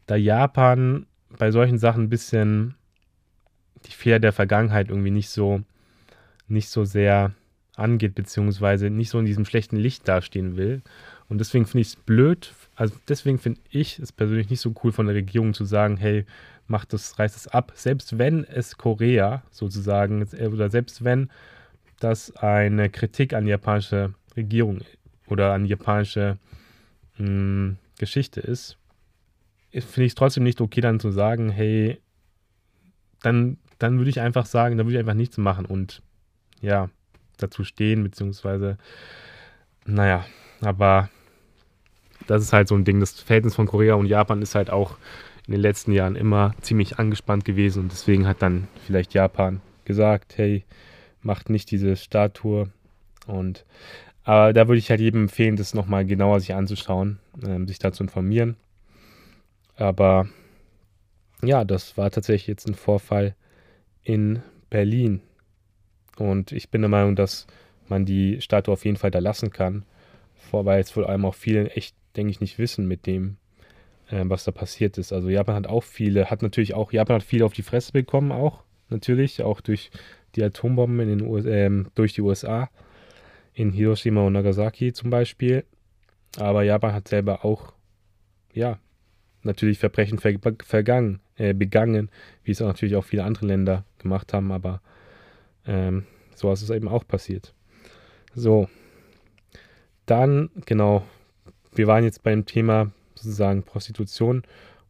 da 0.06 0.14
Japan 0.14 1.06
bei 1.36 1.50
solchen 1.50 1.78
Sachen 1.78 2.04
ein 2.04 2.08
bisschen 2.08 2.76
die 3.86 3.92
Fehler 3.92 4.20
der 4.20 4.32
Vergangenheit 4.32 4.88
irgendwie 4.88 5.10
nicht 5.10 5.30
so, 5.30 5.62
nicht 6.46 6.68
so 6.68 6.84
sehr 6.84 7.32
angeht, 7.74 8.14
beziehungsweise 8.14 8.88
nicht 8.88 9.10
so 9.10 9.18
in 9.18 9.26
diesem 9.26 9.46
schlechten 9.46 9.76
Licht 9.76 10.06
dastehen 10.06 10.56
will. 10.56 10.82
Und 11.32 11.38
deswegen 11.38 11.64
finde 11.64 11.80
ich 11.80 11.88
es 11.88 11.96
blöd, 11.96 12.52
also 12.74 12.94
deswegen 13.08 13.38
finde 13.38 13.58
ich 13.70 13.98
es 13.98 14.12
persönlich 14.12 14.50
nicht 14.50 14.60
so 14.60 14.74
cool 14.84 14.92
von 14.92 15.06
der 15.06 15.14
Regierung 15.14 15.54
zu 15.54 15.64
sagen, 15.64 15.96
hey, 15.96 16.26
macht 16.66 16.92
das, 16.92 17.18
reißt 17.18 17.34
es 17.34 17.48
ab, 17.48 17.72
selbst 17.74 18.18
wenn 18.18 18.44
es 18.44 18.76
Korea 18.76 19.42
sozusagen, 19.50 20.22
oder 20.22 20.68
selbst 20.68 21.04
wenn 21.04 21.30
das 22.00 22.36
eine 22.36 22.90
Kritik 22.90 23.32
an 23.32 23.46
die 23.46 23.50
japanische 23.50 24.12
Regierung 24.36 24.82
oder 25.26 25.54
an 25.54 25.64
die 25.64 25.70
japanische 25.70 26.36
mh, 27.16 27.26
hm, 27.26 27.76
Geschichte 27.98 28.42
ist, 28.42 28.76
finde 29.70 30.04
ich 30.04 30.10
es 30.10 30.14
trotzdem 30.14 30.42
nicht 30.42 30.60
okay, 30.60 30.82
dann 30.82 31.00
zu 31.00 31.10
sagen, 31.12 31.48
hey, 31.48 31.98
dann, 33.22 33.56
dann 33.78 33.96
würde 33.96 34.10
ich 34.10 34.20
einfach 34.20 34.44
sagen, 34.44 34.76
dann 34.76 34.86
würde 34.86 34.96
ich 34.96 35.00
einfach 35.00 35.14
nichts 35.14 35.38
machen 35.38 35.64
und 35.64 36.02
ja, 36.60 36.90
dazu 37.38 37.64
stehen, 37.64 38.02
beziehungsweise, 38.02 38.76
naja, 39.86 40.26
aber 40.60 41.08
das 42.26 42.42
ist 42.42 42.52
halt 42.52 42.68
so 42.68 42.74
ein 42.74 42.84
Ding. 42.84 43.00
Das 43.00 43.12
Verhältnis 43.20 43.54
von 43.54 43.66
Korea 43.66 43.94
und 43.94 44.06
Japan 44.06 44.42
ist 44.42 44.54
halt 44.54 44.70
auch 44.70 44.96
in 45.46 45.52
den 45.52 45.60
letzten 45.60 45.92
Jahren 45.92 46.16
immer 46.16 46.54
ziemlich 46.60 46.98
angespannt 46.98 47.44
gewesen 47.44 47.84
und 47.84 47.92
deswegen 47.92 48.26
hat 48.26 48.42
dann 48.42 48.68
vielleicht 48.86 49.14
Japan 49.14 49.60
gesagt, 49.84 50.36
hey, 50.36 50.64
macht 51.20 51.50
nicht 51.50 51.70
diese 51.70 51.96
Statue 51.96 52.68
und 53.26 53.64
aber 54.24 54.52
da 54.52 54.68
würde 54.68 54.78
ich 54.78 54.88
halt 54.90 55.00
jedem 55.00 55.22
empfehlen, 55.22 55.56
das 55.56 55.74
nochmal 55.74 56.04
genauer 56.04 56.40
sich 56.40 56.54
anzuschauen, 56.54 57.18
ähm, 57.44 57.66
sich 57.66 57.78
da 57.78 57.92
zu 57.92 58.04
informieren. 58.04 58.56
Aber 59.76 60.28
ja, 61.42 61.64
das 61.64 61.96
war 61.96 62.10
tatsächlich 62.10 62.46
jetzt 62.46 62.68
ein 62.68 62.74
Vorfall 62.74 63.34
in 64.04 64.42
Berlin. 64.70 65.20
Und 66.18 66.52
ich 66.52 66.70
bin 66.70 66.82
der 66.82 66.88
Meinung, 66.88 67.16
dass 67.16 67.46
man 67.88 68.04
die 68.04 68.40
Statue 68.40 68.72
auf 68.72 68.84
jeden 68.84 68.96
Fall 68.96 69.10
da 69.10 69.18
lassen 69.18 69.50
kann. 69.50 69.84
Vor, 70.36 70.64
weil 70.66 70.80
es 70.80 70.90
vor 70.90 71.08
allem 71.08 71.24
auch 71.24 71.34
viele 71.34 71.70
echt, 71.70 71.96
denke 72.16 72.30
ich, 72.30 72.40
nicht 72.40 72.58
wissen 72.58 72.86
mit 72.86 73.06
dem, 73.06 73.36
äh, 74.08 74.22
was 74.24 74.44
da 74.44 74.52
passiert 74.52 74.98
ist. 74.98 75.12
Also 75.12 75.28
Japan 75.28 75.56
hat 75.56 75.66
auch 75.66 75.82
viele, 75.82 76.30
hat 76.30 76.42
natürlich 76.42 76.74
auch, 76.74 76.92
Japan 76.92 77.16
hat 77.16 77.22
viele 77.22 77.44
auf 77.44 77.52
die 77.52 77.62
Fresse 77.62 77.92
bekommen, 77.92 78.32
auch 78.32 78.62
natürlich, 78.88 79.42
auch 79.42 79.60
durch 79.60 79.90
die 80.34 80.42
Atombomben 80.42 81.00
in 81.00 81.18
den 81.18 81.28
US, 81.28 81.44
äh, 81.44 81.70
durch 81.94 82.14
die 82.14 82.22
USA, 82.22 82.70
in 83.54 83.72
Hiroshima 83.72 84.22
und 84.22 84.32
Nagasaki 84.32 84.92
zum 84.92 85.10
Beispiel. 85.10 85.64
Aber 86.38 86.62
Japan 86.62 86.94
hat 86.94 87.08
selber 87.08 87.44
auch, 87.44 87.74
ja, 88.54 88.78
natürlich 89.42 89.78
Verbrechen 89.78 90.18
ver 90.18 90.34
vergangen, 90.64 91.20
äh, 91.36 91.52
begangen, 91.52 92.10
wie 92.44 92.52
es 92.52 92.62
auch 92.62 92.66
natürlich 92.66 92.96
auch 92.96 93.04
viele 93.04 93.24
andere 93.24 93.46
Länder 93.46 93.84
gemacht 93.98 94.32
haben, 94.32 94.52
aber 94.52 94.80
ähm, 95.66 96.06
so 96.34 96.52
ist 96.52 96.62
es 96.62 96.70
eben 96.70 96.88
auch 96.88 97.06
passiert. 97.06 97.54
So, 98.34 98.68
dann, 100.06 100.50
genau, 100.66 101.04
wir 101.74 101.86
waren 101.86 102.04
jetzt 102.04 102.22
beim 102.22 102.44
Thema 102.44 102.90
sozusagen 103.14 103.62
Prostitution 103.62 104.42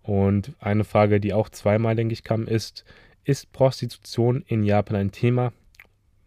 und 0.03 0.53
eine 0.61 0.85
Frage, 0.85 1.21
die 1.21 1.33
auch 1.33 1.49
zweimal, 1.49 1.95
denke 1.95 2.13
ich, 2.13 2.25
kam, 2.25 2.47
ist, 2.47 2.85
ist 3.25 3.53
Prostitution 3.53 4.45
in 4.47 4.65
Japan 4.65 4.97
ein 4.97 5.13
Thema 5.13 5.53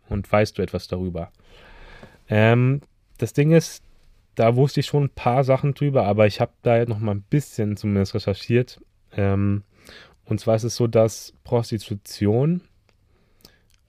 und 0.07 0.31
weißt 0.31 0.57
du 0.57 0.61
etwas 0.61 0.87
darüber? 0.87 1.31
Ähm, 2.29 2.81
das 3.17 3.33
Ding 3.33 3.51
ist, 3.51 3.83
da 4.35 4.55
wusste 4.55 4.81
ich 4.81 4.85
schon 4.85 5.05
ein 5.05 5.09
paar 5.09 5.43
Sachen 5.43 5.73
drüber, 5.73 6.05
aber 6.05 6.27
ich 6.27 6.41
habe 6.41 6.51
da 6.61 6.85
noch 6.85 6.99
mal 6.99 7.15
ein 7.15 7.25
bisschen 7.29 7.77
zumindest 7.77 8.15
recherchiert. 8.15 8.81
Ähm, 9.15 9.63
und 10.25 10.39
zwar 10.39 10.55
ist 10.55 10.63
es 10.63 10.75
so, 10.75 10.87
dass 10.87 11.33
Prostitution, 11.43 12.61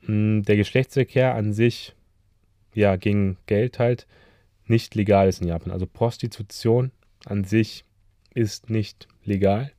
mh, 0.03 0.07
hm, 0.07 0.43
der 0.45 0.57
Geschlechtsverkehr 0.57 1.35
an 1.35 1.53
sich, 1.53 1.95
ja, 2.75 2.97
gegen 2.97 3.39
Geld 3.47 3.79
halt, 3.79 4.07
nicht 4.67 4.95
legal 4.95 5.29
ist 5.29 5.41
in 5.41 5.49
Japan. 5.49 5.73
Also 5.73 5.87
Prostitution 5.87 6.91
an 7.25 7.45
sich 7.45 7.85
ist 8.35 8.71
nicht 8.71 9.09
legal, 9.25 9.73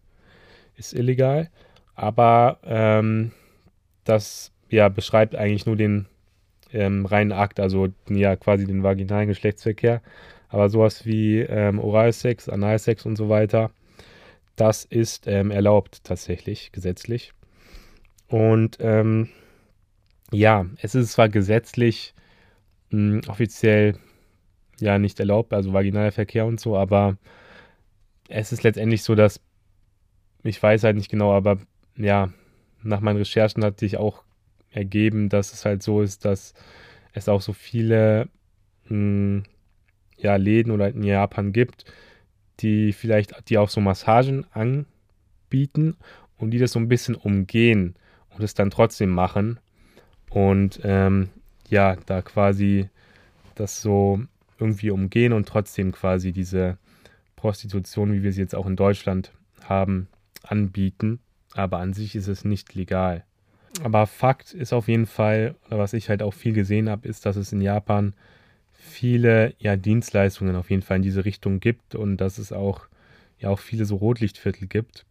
ist 0.76 0.94
illegal, 0.94 1.50
aber 1.96 2.60
ähm, 2.64 3.32
das 4.04 4.52
ja, 4.70 4.90
beschreibt 4.90 5.36
eigentlich 5.36 5.66
nur 5.66 5.76
den 5.76 6.08
ähm, 6.72 7.06
reinen 7.06 7.32
Akt, 7.32 7.60
also 7.60 7.88
ja 8.10 8.36
quasi 8.36 8.66
den 8.66 8.84
vaginalen 8.84 9.28
Geschlechtsverkehr. 9.28 10.02
Aber 10.50 10.70
sowas 10.70 11.06
wie 11.06 11.40
ähm, 11.40 11.80
Oralsex, 11.80 12.48
Analsex 12.50 13.06
und 13.06 13.18
so 13.18 13.30
weiter, 13.30 13.72
das 14.56 14.86
ist 14.86 15.28
ähm, 15.28 15.52
erlaubt 15.52 16.04
tatsächlich, 16.04 16.72
gesetzlich. 16.72 17.34
Und 18.28 18.78
ähm, 18.80 19.30
ja, 20.32 20.66
es 20.82 20.96
ist 20.96 21.14
zwar 21.14 21.30
gesetzlich 21.30 22.14
mh, 22.92 23.22
hm, 23.22 23.30
offiziell 23.30 23.98
ja 24.80 25.00
nicht 25.00 25.20
erlaubt, 25.20 25.54
also 25.54 25.74
vaginaler 25.74 26.12
Verkehr 26.12 26.46
und 26.46 26.60
so, 26.60 26.78
aber 26.78 27.18
es 28.30 28.52
ist 28.52 28.64
letztendlich 28.64 29.04
so, 29.04 29.16
dass 29.16 29.42
ich 30.44 30.62
weiß 30.62 30.84
halt 30.84 30.96
nicht 30.96 31.10
genau, 31.10 31.34
aber 31.34 31.58
ja, 31.96 32.30
nach 32.84 33.02
meinen 33.02 33.18
Recherchen 33.18 33.64
hat 33.64 33.80
sich 33.80 33.98
auch 33.98 34.24
ergeben, 34.72 35.30
dass 35.30 35.54
es 35.54 35.66
halt 35.66 35.84
so 35.84 36.02
ist, 36.02 36.26
dass 36.26 36.54
es 37.14 37.28
auch 37.28 37.42
so 37.42 37.54
viele 37.54 38.30
mh, 38.86 38.90
hm, 38.90 39.44
ja, 40.18 40.36
Läden 40.36 40.72
oder 40.72 40.90
in 40.90 41.04
Japan 41.04 41.54
gibt, 41.54 41.86
die 42.60 42.94
vielleicht, 42.94 43.50
die 43.50 43.58
auch 43.58 43.70
so 43.70 43.82
Massagen 43.82 44.46
anbieten 44.52 45.96
und 46.38 46.52
die 46.52 46.60
das 46.60 46.72
so 46.72 46.80
ein 46.80 46.88
bisschen 46.88 47.16
umgehen 47.16 47.96
und 48.30 48.44
es 48.44 48.54
dann 48.54 48.72
trotzdem 48.72 49.10
machen 49.10 49.60
und 50.30 50.80
ähm, 50.84 51.30
ja, 51.70 51.96
da 52.06 52.22
quasi 52.22 52.90
das 53.56 53.82
so 53.82 54.22
irgendwie 54.60 54.92
umgehen 54.92 55.34
und 55.34 55.48
trotzdem 55.48 55.92
quasi 55.92 56.32
diese 56.32 56.78
Prostitution, 57.36 58.14
wie 58.14 58.24
wir 58.24 58.34
sie 58.34 58.42
jetzt 58.42 58.56
auch 58.56 58.66
in 58.66 58.76
Deutschland 58.76 59.32
haben, 59.64 60.08
anbieten. 60.44 61.20
Aber 61.54 61.80
an 61.80 61.94
sich 61.94 62.16
ist 62.16 62.28
es 62.28 62.46
nicht 62.46 62.76
legal. 62.76 63.24
Aber 63.84 64.08
Fakt 64.08 64.54
ist 64.54 64.74
auf 64.74 64.88
jeden 64.88 65.06
Fall, 65.06 65.56
was 65.70 65.94
ich 65.94 66.10
halt 66.10 66.22
auch 66.24 66.34
viel 66.34 66.54
gesehen 66.54 66.90
habe, 66.90 67.08
ist, 67.08 67.26
dass 67.26 67.36
es 67.36 67.52
in 67.52 67.62
Japan 67.62 68.14
viele 68.72 69.54
ja, 69.60 69.76
Dienstleistungen 69.76 70.56
auf 70.56 70.70
jeden 70.70 70.82
Fall 70.82 70.98
in 70.98 71.04
diese 71.04 71.26
Richtung 71.26 71.60
gibt 71.60 71.96
und 71.96 72.18
dass 72.18 72.38
es 72.38 72.52
auch, 72.52 72.88
ja, 73.40 73.50
auch 73.50 73.60
viele 73.60 73.86
so 73.86 73.98
Rotlichtviertel 73.98 74.68
gibt. 74.68 75.06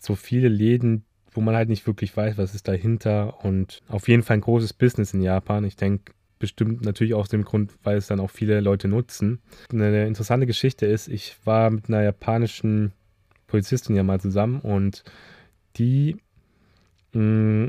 So 0.00 0.14
viele 0.14 0.48
Läden, 0.48 1.04
wo 1.32 1.40
man 1.40 1.56
halt 1.56 1.68
nicht 1.68 1.86
wirklich 1.86 2.16
weiß, 2.16 2.38
was 2.38 2.54
ist 2.54 2.68
dahinter 2.68 3.44
und 3.44 3.80
auf 3.88 4.08
jeden 4.08 4.22
Fall 4.22 4.38
ein 4.38 4.42
großes 4.42 4.74
Business 4.74 5.14
in 5.14 5.22
Japan. 5.22 5.64
Ich 5.64 5.76
denke, 5.76 6.12
bestimmt 6.38 6.84
natürlich 6.84 7.14
aus 7.14 7.28
dem 7.28 7.44
Grund, 7.44 7.72
weil 7.82 7.96
es 7.96 8.06
dann 8.06 8.20
auch 8.20 8.30
viele 8.30 8.60
Leute 8.60 8.88
nutzen. 8.88 9.40
Eine 9.72 10.06
interessante 10.06 10.46
Geschichte 10.46 10.86
ist, 10.86 11.08
ich 11.08 11.36
war 11.44 11.70
mit 11.70 11.88
einer 11.88 12.02
japanischen 12.02 12.92
Polizistin 13.46 13.96
ja 13.96 14.02
mal 14.02 14.20
zusammen 14.20 14.60
und 14.60 15.04
die 15.76 16.16
mm, 17.12 17.66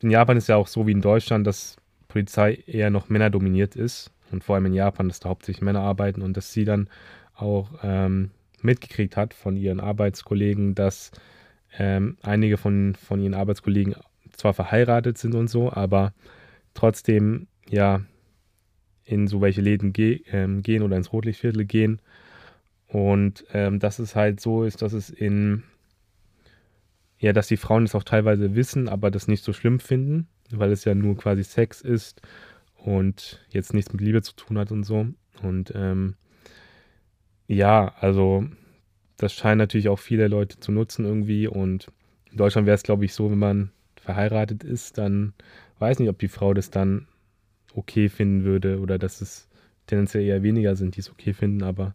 in 0.00 0.10
Japan 0.10 0.36
ist 0.36 0.48
ja 0.48 0.56
auch 0.56 0.66
so 0.66 0.86
wie 0.86 0.92
in 0.92 1.00
Deutschland, 1.00 1.46
dass 1.46 1.76
Polizei 2.08 2.62
eher 2.66 2.90
noch 2.90 3.08
männerdominiert 3.08 3.74
ist 3.74 4.10
und 4.30 4.44
vor 4.44 4.54
allem 4.54 4.66
in 4.66 4.74
Japan, 4.74 5.08
dass 5.08 5.20
da 5.20 5.30
hauptsächlich 5.30 5.62
Männer 5.62 5.80
arbeiten 5.80 6.22
und 6.22 6.36
dass 6.36 6.52
sie 6.52 6.64
dann 6.64 6.88
auch 7.34 7.70
ähm, 7.82 8.30
mitgekriegt 8.60 9.16
hat 9.16 9.34
von 9.34 9.56
ihren 9.56 9.80
Arbeitskollegen, 9.80 10.74
dass 10.74 11.10
ähm, 11.78 12.16
einige 12.22 12.56
von, 12.56 12.94
von 12.94 13.20
ihren 13.20 13.34
Arbeitskollegen 13.34 13.96
zwar 14.32 14.54
verheiratet 14.54 15.18
sind 15.18 15.34
und 15.34 15.48
so, 15.48 15.72
aber 15.72 16.12
trotzdem 16.74 17.46
ja 17.68 18.02
in 19.04 19.26
so 19.28 19.40
welche 19.40 19.60
Läden 19.60 19.92
ge 19.92 20.22
ähm, 20.30 20.62
gehen 20.62 20.82
oder 20.82 20.96
ins 20.96 21.12
Rotlichtviertel 21.12 21.64
gehen. 21.64 22.00
Und 22.88 23.44
ähm, 23.52 23.80
dass 23.80 23.98
es 23.98 24.14
halt 24.14 24.40
so 24.40 24.64
ist, 24.64 24.82
dass 24.82 24.92
es 24.92 25.10
in 25.10 25.62
ja, 27.18 27.32
dass 27.32 27.48
die 27.48 27.56
Frauen 27.56 27.84
es 27.84 27.94
auch 27.94 28.02
teilweise 28.02 28.54
wissen, 28.54 28.88
aber 28.88 29.10
das 29.10 29.28
nicht 29.28 29.44
so 29.44 29.52
schlimm 29.52 29.80
finden, 29.80 30.28
weil 30.50 30.70
es 30.72 30.84
ja 30.84 30.94
nur 30.94 31.16
quasi 31.16 31.42
Sex 31.42 31.80
ist 31.80 32.20
und 32.76 33.42
jetzt 33.48 33.72
nichts 33.72 33.92
mit 33.92 34.02
Liebe 34.02 34.20
zu 34.20 34.34
tun 34.34 34.58
hat 34.58 34.70
und 34.70 34.84
so. 34.84 35.06
Und 35.42 35.72
ähm, 35.74 36.16
ja, 37.46 37.94
also 37.98 38.44
das 39.16 39.32
scheinen 39.32 39.58
natürlich 39.58 39.88
auch 39.88 39.98
viele 39.98 40.28
Leute 40.28 40.60
zu 40.60 40.70
nutzen 40.72 41.04
irgendwie. 41.04 41.46
Und 41.46 41.90
in 42.30 42.36
Deutschland 42.36 42.66
wäre 42.66 42.74
es, 42.74 42.82
glaube 42.82 43.04
ich, 43.04 43.14
so, 43.14 43.30
wenn 43.30 43.38
man 43.38 43.70
verheiratet 43.96 44.64
ist, 44.64 44.98
dann 44.98 45.32
weiß 45.78 45.98
nicht, 45.98 46.10
ob 46.10 46.18
die 46.18 46.28
Frau 46.28 46.52
das 46.52 46.70
dann 46.70 47.06
okay 47.74 48.08
finden 48.08 48.44
würde 48.44 48.80
oder 48.80 48.98
dass 48.98 49.20
es 49.20 49.48
tendenziell 49.86 50.24
eher 50.24 50.42
weniger 50.42 50.76
sind, 50.76 50.96
die 50.96 51.00
es 51.00 51.10
okay 51.10 51.32
finden. 51.32 51.62
Aber 51.62 51.94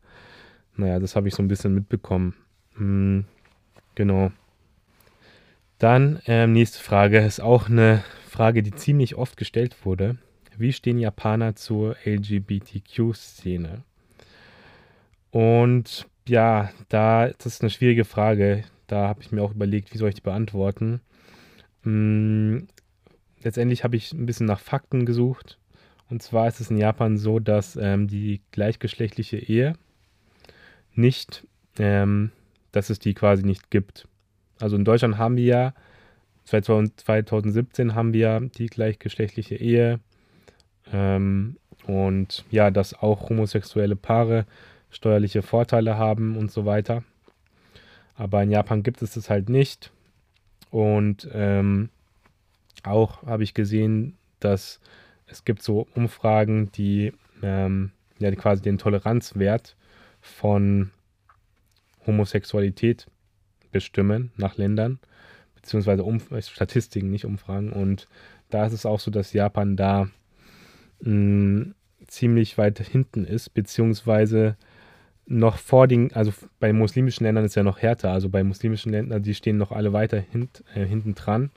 naja, 0.75 0.99
das 0.99 1.15
habe 1.15 1.27
ich 1.27 1.35
so 1.35 1.43
ein 1.43 1.47
bisschen 1.47 1.73
mitbekommen. 1.73 2.35
Hm, 2.75 3.25
genau. 3.95 4.31
Dann 5.77 6.19
ähm, 6.25 6.53
nächste 6.53 6.79
Frage 6.79 7.19
ist 7.19 7.39
auch 7.39 7.69
eine 7.69 8.03
Frage, 8.27 8.63
die 8.63 8.71
ziemlich 8.71 9.15
oft 9.15 9.37
gestellt 9.37 9.85
wurde. 9.85 10.17
Wie 10.57 10.73
stehen 10.73 10.99
Japaner 10.99 11.55
zur 11.55 11.95
LGBTQ-Szene? 12.05 13.83
Und 15.31 16.07
ja, 16.27 16.69
da 16.89 17.29
das 17.29 17.45
ist 17.45 17.61
eine 17.61 17.69
schwierige 17.69 18.03
Frage. 18.03 18.65
Da 18.87 19.07
habe 19.07 19.21
ich 19.21 19.31
mir 19.31 19.41
auch 19.41 19.53
überlegt, 19.53 19.93
wie 19.93 19.97
soll 19.97 20.09
ich 20.09 20.15
die 20.15 20.21
beantworten. 20.21 20.99
Hm, 21.83 22.67
letztendlich 23.41 23.83
habe 23.83 23.95
ich 23.95 24.11
ein 24.11 24.25
bisschen 24.25 24.47
nach 24.47 24.59
Fakten 24.59 25.05
gesucht. 25.05 25.57
Und 26.09 26.23
zwar 26.23 26.47
ist 26.47 26.59
es 26.59 26.71
in 26.71 26.77
Japan 26.77 27.17
so, 27.17 27.39
dass 27.39 27.75
ähm, 27.75 28.07
die 28.07 28.41
gleichgeschlechtliche 28.51 29.37
Ehe 29.37 29.73
nicht, 30.93 31.45
ähm, 31.77 32.31
dass 32.71 32.89
es 32.89 32.99
die 32.99 33.13
quasi 33.13 33.43
nicht 33.43 33.69
gibt. 33.69 34.07
Also 34.59 34.75
in 34.75 34.85
Deutschland 34.85 35.17
haben 35.17 35.37
wir 35.37 35.45
ja, 35.45 35.73
2017 36.45 37.93
haben 37.93 38.13
wir 38.13 38.39
die 38.39 38.67
gleichgeschlechtliche 38.67 39.55
Ehe. 39.55 39.99
Ähm, 40.91 41.57
und 41.85 42.43
ja, 42.49 42.71
dass 42.71 42.93
auch 42.93 43.29
homosexuelle 43.29 43.95
Paare 43.95 44.45
steuerliche 44.89 45.43
Vorteile 45.43 45.97
haben 45.97 46.37
und 46.37 46.51
so 46.51 46.65
weiter. 46.65 47.03
Aber 48.15 48.43
in 48.43 48.51
Japan 48.51 48.83
gibt 48.83 49.01
es 49.01 49.13
das 49.13 49.29
halt 49.29 49.47
nicht. 49.47 49.91
Und 50.71 51.29
ähm, 51.33 51.89
auch 52.83 53.23
habe 53.23 53.43
ich 53.43 53.53
gesehen, 53.53 54.17
dass 54.39 54.79
es 55.31 55.45
gibt 55.45 55.61
so 55.61 55.87
Umfragen, 55.95 56.71
die 56.71 57.13
ähm, 57.41 57.91
ja 58.19 58.31
quasi 58.35 58.61
den 58.61 58.77
Toleranzwert 58.77 59.75
von 60.21 60.91
Homosexualität 62.05 63.07
bestimmen 63.71 64.31
nach 64.35 64.57
Ländern, 64.57 64.99
beziehungsweise 65.55 66.03
um, 66.03 66.19
Statistiken, 66.41 67.11
nicht 67.11 67.25
Umfragen. 67.25 67.71
Und 67.71 68.07
da 68.49 68.65
ist 68.65 68.73
es 68.73 68.85
auch 68.85 68.99
so, 68.99 69.11
dass 69.11 69.33
Japan 69.33 69.75
da 69.75 70.09
mh, 71.01 71.11
mm, 71.11 71.75
ziemlich 72.07 72.57
weit 72.57 72.79
hinten 72.79 73.25
ist, 73.25 73.53
beziehungsweise 73.53 74.57
noch 75.25 75.57
vor 75.57 75.87
den, 75.87 76.11
also 76.13 76.33
bei 76.59 76.73
muslimischen 76.73 77.23
Ländern 77.25 77.45
ist 77.45 77.55
ja 77.55 77.63
noch 77.63 77.79
härter. 77.79 78.11
Also 78.11 78.29
bei 78.29 78.43
muslimischen 78.43 78.91
Ländern, 78.91 79.21
die 79.21 79.35
stehen 79.35 79.57
noch 79.57 79.71
alle 79.71 79.93
weiter 79.93 80.19
hint, 80.19 80.63
äh, 80.73 80.85
hinten 80.85 81.13
dran. 81.13 81.51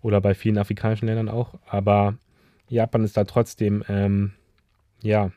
Oder 0.00 0.20
bei 0.20 0.34
vielen 0.34 0.58
afrikanischen 0.58 1.06
Ländern 1.06 1.28
auch. 1.28 1.54
Aber 1.66 2.16
Japan 2.68 3.04
ist 3.04 3.16
da 3.16 3.24
trotzdem, 3.24 3.82
ähm, 3.88 4.32
ja, 5.02 5.30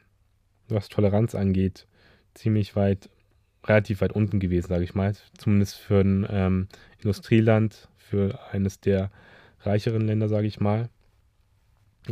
was 0.68 0.90
Toleranz 0.90 1.36
angeht, 1.36 1.88
ziemlich 2.34 2.76
weit, 2.76 3.10
relativ 3.66 4.02
weit 4.02 4.14
unten 4.14 4.40
gewesen, 4.40 4.68
sage 4.68 4.84
ich 4.84 4.96
mal. 4.96 5.14
Zumindest 5.38 5.78
für 5.78 6.02
ein 6.02 6.28
ähm, 6.30 6.68
Industrieland, 7.00 7.90
für 7.98 8.40
eines 8.52 8.80
der 8.80 9.12
reicheren 9.62 10.02
Länder, 10.02 10.28
sage 10.28 10.48
ich 10.48 10.60
mal. 10.60 10.90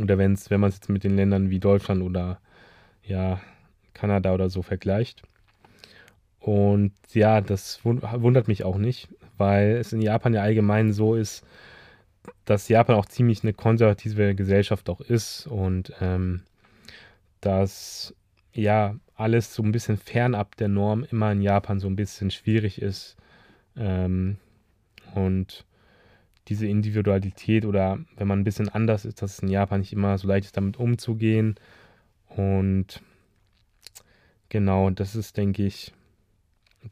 Oder 0.00 0.18
wenn's, 0.18 0.50
wenn 0.50 0.60
man 0.60 0.68
es 0.68 0.76
jetzt 0.76 0.88
mit 0.88 1.04
den 1.04 1.16
Ländern 1.16 1.50
wie 1.50 1.58
Deutschland 1.58 2.02
oder 2.02 2.40
ja, 3.02 3.40
Kanada 3.94 4.32
oder 4.32 4.48
so 4.48 4.62
vergleicht. 4.62 5.22
Und 6.38 6.92
ja, 7.12 7.40
das 7.40 7.84
wundert 7.84 8.48
mich 8.48 8.64
auch 8.64 8.78
nicht, 8.78 9.08
weil 9.36 9.72
es 9.72 9.92
in 9.92 10.00
Japan 10.00 10.32
ja 10.32 10.42
allgemein 10.42 10.92
so 10.92 11.14
ist, 11.14 11.44
dass 12.44 12.68
Japan 12.68 12.96
auch 12.96 13.06
ziemlich 13.06 13.42
eine 13.42 13.52
konservative 13.52 14.34
Gesellschaft 14.34 14.88
auch 14.90 15.00
ist 15.00 15.46
und 15.46 15.92
ähm, 16.00 16.42
dass 17.40 18.14
ja 18.52 18.96
alles 19.14 19.54
so 19.54 19.62
ein 19.62 19.72
bisschen 19.72 19.96
fernab 19.96 20.56
der 20.56 20.68
Norm 20.68 21.04
immer 21.10 21.32
in 21.32 21.42
Japan 21.42 21.80
so 21.80 21.88
ein 21.88 21.96
bisschen 21.96 22.30
schwierig 22.30 22.80
ist. 22.80 23.16
Ähm, 23.76 24.38
und 25.14 25.64
diese 26.48 26.66
Individualität 26.66 27.64
oder 27.64 27.98
wenn 28.16 28.26
man 28.26 28.40
ein 28.40 28.44
bisschen 28.44 28.68
anders 28.68 29.04
ist, 29.04 29.22
dass 29.22 29.34
es 29.34 29.38
in 29.40 29.48
Japan 29.48 29.80
nicht 29.80 29.92
immer 29.92 30.18
so 30.18 30.26
leicht 30.26 30.46
ist, 30.46 30.56
damit 30.56 30.78
umzugehen. 30.78 31.54
Und 32.28 33.02
genau, 34.48 34.90
das 34.90 35.14
ist, 35.14 35.36
denke 35.36 35.64
ich, 35.64 35.92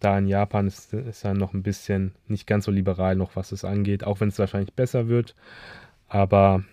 da 0.01 0.19
in 0.19 0.27
Japan 0.27 0.67
ist, 0.67 0.93
ist 0.93 1.25
er 1.25 1.35
noch 1.35 1.55
ein 1.55 1.63
bisschen 1.63 2.13
nicht 2.27 2.47
ganz 2.47 2.67
so 2.67 2.71
liberal 2.71 3.17
noch, 3.17 3.37
was 3.37 3.53
es 3.53 3.65
angeht, 3.65 4.05
auch 4.05 4.21
wenn 4.21 4.29
es 4.29 4.39
wahrscheinlich 4.39 4.75
besser 4.75 5.09
wird. 5.09 5.35
Aber 6.09 6.65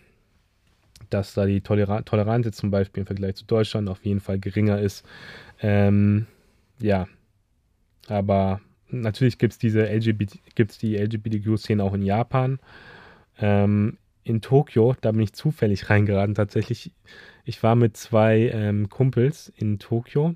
dass 1.09 1.33
da 1.33 1.45
die 1.45 1.61
Toleran 1.61 2.05
Toleranz 2.05 2.55
zum 2.55 2.71
Beispiel 2.71 3.01
im 3.01 3.07
Vergleich 3.07 3.35
zu 3.35 3.45
Deutschland 3.45 3.89
auf 3.89 4.03
jeden 4.05 4.19
Fall 4.19 4.39
geringer 4.39 4.79
ist. 4.79 5.05
Ähm, 5.61 6.27
ja, 6.79 7.07
aber 8.07 8.61
natürlich 8.89 9.37
gibt 9.37 9.53
es 9.53 9.73
LGBT, 9.73 10.39
die 10.81 10.97
LGBTQ-Szene 10.97 11.83
auch 11.83 11.93
in 11.93 12.01
Japan. 12.01 12.59
Ähm, 13.39 13.97
in 14.23 14.41
Tokio, 14.41 14.95
da 15.01 15.11
bin 15.11 15.21
ich 15.21 15.33
zufällig 15.33 15.89
reingeraten. 15.89 16.35
Tatsächlich, 16.35 16.91
ich 17.45 17.61
war 17.63 17.75
mit 17.75 17.95
zwei 17.95 18.49
ähm, 18.49 18.89
Kumpels 18.89 19.53
in 19.55 19.79
Tokio 19.79 20.35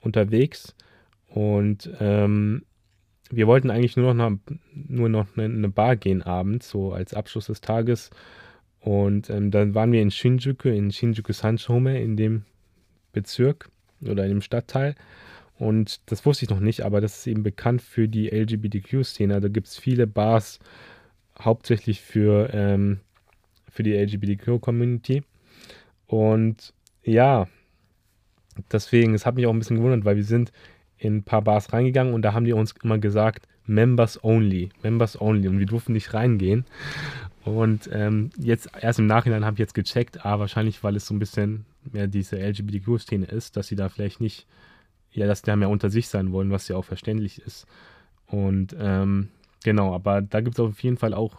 unterwegs 0.00 0.74
und 1.28 1.90
ähm, 2.00 2.62
wir 3.30 3.46
wollten 3.46 3.70
eigentlich 3.70 3.96
nur 3.96 4.14
noch, 4.14 4.30
nur 4.72 5.08
noch 5.08 5.26
eine, 5.36 5.44
eine, 5.44 5.68
Bar 5.68 5.96
gehen 5.96 6.22
abends, 6.22 6.68
so 6.70 6.92
als 6.92 7.14
Abschluss 7.14 7.46
des 7.46 7.60
Tages. 7.60 8.10
Und 8.80 9.30
ähm, 9.30 9.50
dann 9.50 9.74
waren 9.74 9.90
wir 9.90 10.00
in 10.00 10.10
Shinjuku, 10.10 10.68
in 10.68 10.92
Shinjuku 10.92 11.32
Sanchome, 11.32 12.00
in 12.00 12.16
dem 12.16 12.44
Bezirk 13.12 13.68
oder 14.00 14.24
in 14.24 14.30
dem 14.30 14.42
Stadtteil. 14.42 14.94
Und 15.58 16.00
das 16.10 16.24
wusste 16.24 16.44
ich 16.44 16.50
noch 16.50 16.60
nicht, 16.60 16.82
aber 16.82 17.00
das 17.00 17.18
ist 17.18 17.26
eben 17.26 17.42
bekannt 17.42 17.82
für 17.82 18.08
die 18.08 18.28
LGBTQ-Szene. 18.28 19.40
Da 19.40 19.48
gibt 19.48 19.66
es 19.66 19.78
viele 19.78 20.06
Bars, 20.06 20.60
hauptsächlich 21.40 22.00
für, 22.00 22.50
ähm, 22.52 23.00
für 23.70 23.82
die 23.82 23.94
LGBTQ-Community. 23.94 25.22
Und 26.06 26.74
ja, 27.02 27.48
deswegen, 28.70 29.14
es 29.14 29.26
hat 29.26 29.34
mich 29.34 29.46
auch 29.46 29.52
ein 29.52 29.58
bisschen 29.58 29.76
gewundert, 29.76 30.04
weil 30.04 30.16
wir 30.16 30.24
sind 30.24 30.52
in 30.98 31.18
ein 31.18 31.22
paar 31.22 31.42
Bars 31.42 31.72
reingegangen 31.72 32.14
und 32.14 32.22
da 32.22 32.32
haben 32.32 32.44
die 32.44 32.52
uns 32.52 32.74
immer 32.82 32.98
gesagt, 32.98 33.46
Members 33.66 34.22
only, 34.22 34.70
Members 34.82 35.20
only 35.20 35.48
und 35.48 35.58
wir 35.58 35.66
durften 35.66 35.92
nicht 35.92 36.14
reingehen. 36.14 36.64
Und 37.44 37.88
ähm, 37.92 38.30
jetzt 38.38 38.70
erst 38.80 38.98
im 38.98 39.06
Nachhinein 39.06 39.44
habe 39.44 39.54
ich 39.54 39.60
jetzt 39.60 39.74
gecheckt, 39.74 40.24
ah, 40.24 40.38
wahrscheinlich, 40.38 40.82
weil 40.82 40.96
es 40.96 41.06
so 41.06 41.14
ein 41.14 41.18
bisschen 41.18 41.64
mehr 41.92 42.06
diese 42.06 42.38
LGBTQ-Szene 42.38 43.26
ist, 43.26 43.56
dass 43.56 43.68
sie 43.68 43.76
da 43.76 43.88
vielleicht 43.88 44.20
nicht, 44.20 44.46
ja, 45.12 45.26
dass 45.26 45.42
die 45.42 45.46
da 45.46 45.56
mehr 45.56 45.70
unter 45.70 45.90
sich 45.90 46.08
sein 46.08 46.32
wollen, 46.32 46.50
was 46.50 46.68
ja 46.68 46.76
auch 46.76 46.84
verständlich 46.84 47.40
ist. 47.42 47.66
Und 48.26 48.74
ähm, 48.78 49.28
genau, 49.62 49.94
aber 49.94 50.22
da 50.22 50.40
gibt 50.40 50.58
es 50.58 50.60
auf 50.60 50.82
jeden 50.82 50.96
Fall 50.96 51.14
auch 51.14 51.38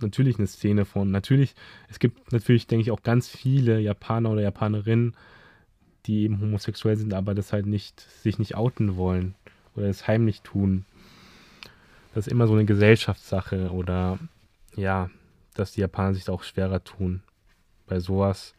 natürlich 0.00 0.38
eine 0.38 0.46
Szene 0.46 0.84
von, 0.84 1.10
natürlich, 1.10 1.54
es 1.88 1.98
gibt 1.98 2.32
natürlich, 2.32 2.66
denke 2.66 2.82
ich, 2.82 2.90
auch 2.90 3.02
ganz 3.02 3.28
viele 3.28 3.80
Japaner 3.80 4.30
oder 4.30 4.42
Japanerinnen, 4.42 5.14
die 6.06 6.22
eben 6.22 6.40
homosexuell 6.40 6.96
sind, 6.96 7.14
aber 7.14 7.34
das 7.34 7.52
halt 7.52 7.66
nicht, 7.66 8.00
sich 8.00 8.38
nicht 8.38 8.54
outen 8.54 8.96
wollen 8.96 9.34
oder 9.74 9.86
es 9.86 10.06
heimlich 10.06 10.42
tun. 10.42 10.84
Das 12.14 12.26
ist 12.26 12.32
immer 12.32 12.46
so 12.46 12.54
eine 12.54 12.64
Gesellschaftssache 12.64 13.70
oder 13.70 14.18
ja, 14.74 15.10
dass 15.54 15.72
die 15.72 15.80
Japaner 15.80 16.14
sich 16.14 16.24
da 16.24 16.32
auch 16.32 16.42
schwerer 16.42 16.82
tun 16.82 17.22
bei 17.86 18.00
sowas. 18.00 18.54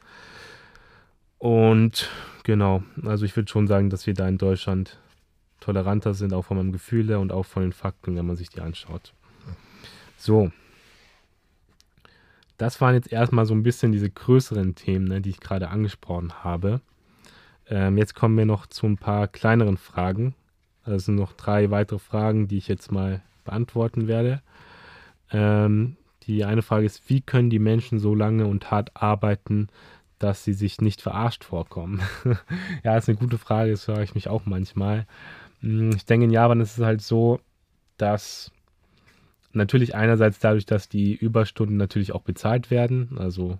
Und 1.39 2.09
genau, 2.43 2.83
also 3.03 3.25
ich 3.25 3.35
würde 3.35 3.49
schon 3.49 3.67
sagen, 3.67 3.89
dass 3.89 4.07
wir 4.07 4.13
da 4.13 4.27
in 4.27 4.37
Deutschland 4.37 4.99
toleranter 5.59 6.13
sind, 6.13 6.33
auch 6.33 6.43
von 6.43 6.57
meinem 6.57 6.71
Gefühl 6.71 7.13
und 7.15 7.31
auch 7.31 7.45
von 7.45 7.63
den 7.63 7.73
Fakten, 7.73 8.15
wenn 8.15 8.25
man 8.25 8.35
sich 8.35 8.49
die 8.49 8.61
anschaut. 8.61 9.13
So. 10.17 10.51
Das 12.57 12.81
waren 12.81 12.95
jetzt 12.95 13.11
erstmal 13.11 13.45
so 13.45 13.53
ein 13.53 13.63
bisschen 13.63 13.91
diese 13.91 14.09
größeren 14.09 14.73
Themen, 14.73 15.05
ne, 15.05 15.21
die 15.21 15.29
ich 15.29 15.39
gerade 15.39 15.69
angesprochen 15.69 16.43
habe. 16.43 16.81
Ähm, 17.69 17.97
jetzt 17.97 18.15
kommen 18.15 18.37
wir 18.37 18.45
noch 18.45 18.67
zu 18.67 18.85
ein 18.85 18.97
paar 18.97 19.27
kleineren 19.27 19.77
Fragen. 19.77 20.35
Es 20.85 21.05
sind 21.05 21.15
noch 21.15 21.33
drei 21.33 21.69
weitere 21.69 21.99
Fragen, 21.99 22.47
die 22.47 22.57
ich 22.57 22.67
jetzt 22.67 22.91
mal 22.91 23.21
beantworten 23.43 24.07
werde. 24.07 24.41
Ähm, 25.31 25.97
die 26.23 26.45
eine 26.45 26.61
Frage 26.61 26.85
ist, 26.85 27.09
wie 27.09 27.21
können 27.21 27.49
die 27.49 27.59
Menschen 27.59 27.99
so 27.99 28.15
lange 28.15 28.47
und 28.47 28.71
hart 28.71 28.91
arbeiten, 28.95 29.67
dass 30.19 30.43
sie 30.43 30.53
sich 30.53 30.81
nicht 30.81 31.01
verarscht 31.01 31.43
vorkommen? 31.43 32.01
ja, 32.83 32.97
ist 32.97 33.09
eine 33.09 33.17
gute 33.17 33.37
Frage, 33.37 33.71
das 33.71 33.85
frage 33.85 34.03
ich 34.03 34.15
mich 34.15 34.29
auch 34.29 34.45
manchmal. 34.45 35.05
Hm, 35.61 35.91
ich 35.95 36.05
denke, 36.05 36.25
in 36.25 36.31
Japan 36.31 36.61
ist 36.61 36.77
es 36.77 36.83
halt 36.83 37.01
so, 37.01 37.39
dass 37.97 38.51
natürlich 39.53 39.95
einerseits 39.95 40.39
dadurch, 40.39 40.65
dass 40.65 40.87
die 40.87 41.15
Überstunden 41.15 41.77
natürlich 41.77 42.13
auch 42.13 42.21
bezahlt 42.21 42.71
werden. 42.71 43.17
Also 43.17 43.59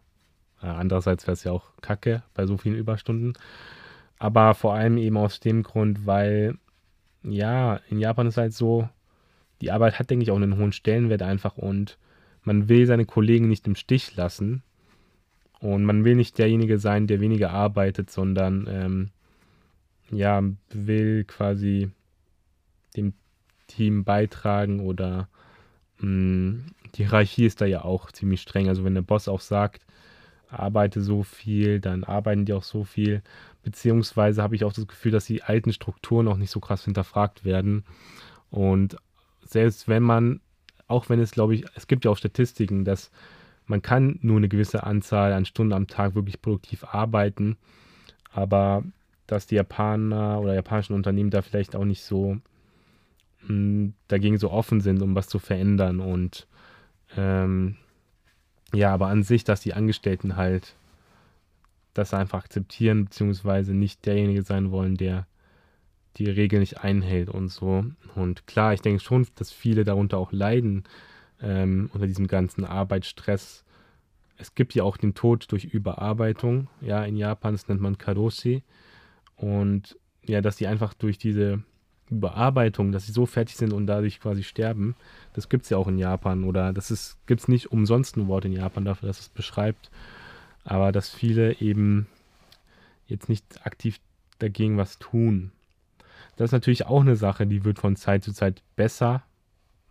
äh, 0.62 0.68
andererseits 0.68 1.26
wäre 1.26 1.34
es 1.34 1.44
ja 1.44 1.52
auch 1.52 1.72
kacke 1.82 2.24
bei 2.34 2.46
so 2.46 2.58
vielen 2.58 2.76
Überstunden. 2.76 3.34
Aber 4.20 4.56
vor 4.56 4.74
allem 4.74 4.98
eben 4.98 5.18
aus 5.18 5.40
dem 5.40 5.64
Grund, 5.64 6.06
weil 6.06 6.58
ja, 7.24 7.80
in 7.90 8.00
Japan 8.00 8.28
ist 8.28 8.38
halt 8.38 8.54
so, 8.54 8.90
die 9.62 9.72
Arbeit 9.72 10.00
hat, 10.00 10.10
denke 10.10 10.24
ich, 10.24 10.32
auch 10.32 10.36
einen 10.36 10.58
hohen 10.58 10.72
Stellenwert 10.72 11.22
einfach 11.22 11.58
und 11.58 11.98
man 12.44 12.70
will 12.70 12.86
seine 12.86 13.06
Kollegen 13.06 13.50
nicht 13.50 13.68
im 13.68 13.76
Stich 13.76 14.16
lassen. 14.16 14.64
Und 15.60 15.84
man 15.86 16.06
will 16.06 16.16
nicht 16.16 16.38
derjenige 16.38 16.78
sein, 16.78 17.08
der 17.08 17.20
weniger 17.20 17.50
arbeitet, 17.50 18.12
sondern 18.12 18.68
ähm, 18.70 19.10
ja, 20.12 20.44
will 20.70 21.24
quasi 21.26 21.90
dem 22.96 23.14
Team 23.68 24.04
beitragen 24.04 24.80
oder 24.80 25.28
mh, 26.00 26.08
mm, 26.08 26.66
die 26.96 27.04
Hierarchie 27.04 27.46
ist 27.46 27.60
da 27.60 27.66
ja 27.66 27.84
auch 27.84 28.12
ziemlich 28.12 28.42
streng. 28.42 28.70
Also 28.70 28.84
wenn 28.84 28.96
der 28.96 29.02
Boss 29.02 29.28
auch 29.28 29.42
sagt, 29.42 29.86
arbeite 30.50 31.02
so 31.02 31.24
viel, 31.24 31.80
dann 31.80 32.04
arbeiten 32.04 32.46
die 32.46 32.54
auch 32.54 32.64
so 32.64 32.84
viel. 32.84 33.22
Beziehungsweise 33.64 34.42
habe 34.42 34.56
ich 34.56 34.64
auch 34.64 34.74
das 34.74 34.88
Gefühl, 34.88 35.12
dass 35.12 35.26
die 35.26 35.44
alten 35.44 35.74
Strukturen 35.74 36.28
auch 36.28 36.38
nicht 36.38 36.52
so 36.52 36.60
krass 36.60 36.86
hinterfragt 36.86 37.44
werden. 37.44 37.84
Und 38.50 38.98
selbst 39.44 39.88
wenn 39.88 40.04
man, 40.04 40.40
auch 40.88 41.10
wenn 41.10 41.20
es, 41.20 41.32
glaube 41.32 41.56
ich, 41.56 41.66
es 41.76 41.88
gibt 41.88 42.06
ja 42.06 42.12
auch 42.12 42.18
Statistiken, 42.18 42.86
dass 42.86 43.12
man 43.66 43.82
kann 43.82 44.20
nur 44.22 44.38
eine 44.38 44.48
gewisse 44.48 44.84
Anzahl 44.84 45.34
an 45.34 45.46
Stunden 45.46 45.74
am 45.74 45.88
Tag 45.88 46.16
wirklich 46.16 46.42
produktiv 46.42 46.86
arbeiten, 46.86 47.58
aber 48.32 48.84
dass 49.28 49.46
die 49.46 49.56
Japaner 49.56 50.40
oder 50.40 50.54
japanischen 50.54 50.94
Unternehmen 50.94 51.30
da 51.30 51.42
vielleicht 51.42 51.76
auch 51.76 51.84
nicht 51.84 52.04
so 52.04 52.38
hm, 53.46 53.94
dagegen 54.08 54.38
so 54.38 54.52
offen 54.52 54.80
sind, 54.80 55.02
um 55.02 55.16
was 55.16 55.28
zu 55.28 55.40
verändern 55.40 56.00
und 56.00 56.48
ähm, 57.18 57.76
ja, 58.74 58.94
aber 58.94 59.08
an 59.08 59.24
sich, 59.24 59.44
dass 59.44 59.62
die 59.62 59.74
Angestellten 59.74 60.36
halt 60.36 60.76
das 61.98 62.14
einfach 62.14 62.40
akzeptieren, 62.40 63.06
beziehungsweise 63.06 63.74
nicht 63.74 64.06
derjenige 64.06 64.44
sein 64.44 64.72
wollen, 64.72 64.96
der 64.96 65.28
die 66.18 66.30
Regeln 66.30 66.62
nicht 66.62 66.84
einhält 66.84 67.30
und 67.30 67.50
so. 67.50 67.86
Und 68.16 68.48
klar, 68.48 68.74
ich 68.74 68.82
denke 68.82 69.02
schon, 69.02 69.28
dass 69.36 69.52
viele 69.52 69.84
darunter 69.84 70.18
auch 70.18 70.32
leiden, 70.32 70.84
ähm, 71.42 71.90
unter 71.94 72.08
diesem 72.08 72.28
ganzen 72.28 72.66
Arbeitsstress. 72.66 73.64
Es 74.38 74.56
gibt 74.56 74.74
ja 74.76 74.84
auch 74.84 74.98
den 74.98 75.14
Tod 75.14 75.46
durch 75.52 75.66
Überarbeitung, 75.66 76.68
ja, 76.82 77.04
in 77.04 77.18
Japan, 77.18 77.54
das 77.54 77.68
nennt 77.68 77.82
man 77.82 77.98
Karoshi. 77.98 78.64
Und 79.36 79.98
ja, 80.26 80.42
dass 80.42 80.58
die 80.58 80.68
einfach 80.68 80.94
durch 80.94 81.18
diese 81.18 81.64
Überarbeitung, 82.10 82.92
dass 82.92 83.06
sie 83.06 83.12
so 83.12 83.26
fertig 83.26 83.56
sind 83.56 83.74
und 83.74 83.88
dadurch 83.88 84.20
quasi 84.20 84.44
sterben, 84.44 84.96
das 85.34 85.50
gibt 85.50 85.64
es 85.64 85.70
ja 85.70 85.78
auch 85.78 85.88
in 85.88 85.98
Japan. 85.98 86.44
Oder 86.44 86.74
das 86.74 87.18
gibt 87.26 87.42
es 87.42 87.48
nicht 87.48 87.72
umsonst 87.72 88.18
ein 88.18 88.28
Wort 88.28 88.46
in 88.46 88.54
Japan 88.54 88.86
dafür, 88.86 89.08
dass 89.08 89.20
es 89.20 89.30
beschreibt. 89.30 89.92
Aber 90.68 90.92
dass 90.92 91.10
viele 91.10 91.62
eben 91.62 92.08
jetzt 93.08 93.30
nicht 93.30 93.66
aktiv 93.66 94.02
dagegen 94.38 94.78
was 94.78 95.00
tun. 95.00 95.52
Das 96.36 96.50
ist 96.50 96.52
natürlich 96.52 96.86
auch 96.86 97.02
eine 97.02 97.16
Sache, 97.16 97.48
die 97.48 97.64
wird 97.64 97.80
von 97.80 97.96
Zeit 97.96 98.26
zu 98.26 98.34
Zeit 98.34 98.62
besser. 98.76 99.24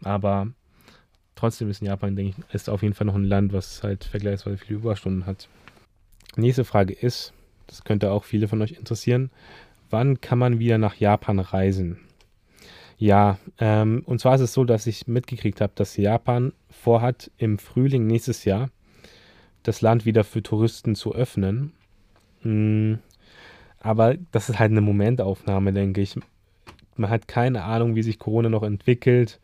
Aber 0.05 0.49
trotzdem 1.35 1.71
ist 1.71 1.81
in 1.81 1.87
Japan, 1.87 2.15
denke 2.15 2.37
ich, 2.39 2.55
ist 2.55 2.69
auf 2.69 2.83
jeden 2.83 2.93
Fall 2.93 3.07
noch 3.07 3.15
ein 3.15 3.25
Land, 3.25 3.55
was 3.55 3.83
halt 3.83 4.05
vergleichsweise 4.05 4.59
viele 4.59 4.79
Überstunden 4.79 5.25
hat. 5.25 5.49
Nächste 6.37 6.67
Frage 6.67 6.93
ist, 6.93 7.33
das 7.69 7.83
könnte 7.83 8.13
auch 8.13 8.25
viele 8.25 8.47
von 8.47 8.61
euch 8.61 8.73
interessieren, 8.73 9.31
wann 9.89 10.21
kann 10.21 10.39
man 10.39 10.59
wieder 10.59 10.77
nach 10.77 10.97
Japan 10.97 11.41
reisen? 11.41 12.01
Ja, 12.99 13.39
ähm, 13.59 14.03
und 14.05 14.21
zwar 14.21 14.35
ist 14.35 14.43
es 14.43 14.53
so, 14.53 14.65
dass 14.65 14.87
ich 14.87 15.07
mitgekriegt 15.07 15.63
habe, 15.63 15.73
dass 15.75 15.97
Japan 15.97 16.53
vorhat, 16.69 17.31
im 17.39 17.59
Frühling 17.59 18.07
nächstes 18.07 18.45
Jahr 18.45 18.69
das 19.67 19.81
Land 19.81 20.05
wieder 20.05 20.25
für 20.25 20.43
Touristen 20.43 20.95
zu 20.95 21.15
öffnen. 21.15 21.73
Mhm. 22.43 22.99
Aber 23.81 24.15
das 24.33 24.49
ist 24.49 24.59
halt 24.59 24.71
eine 24.71 24.81
Momentaufnahme, 24.81 25.73
denke 25.73 26.01
ich. 26.01 26.17
Man 26.97 27.11
hat 27.11 27.29
keine 27.29 27.65
Ahnung, 27.65 27.95
wie 27.95 28.03
sich 28.03 28.19
Corona 28.19 28.49
noch 28.49 28.63
entwickelt. 28.63 29.41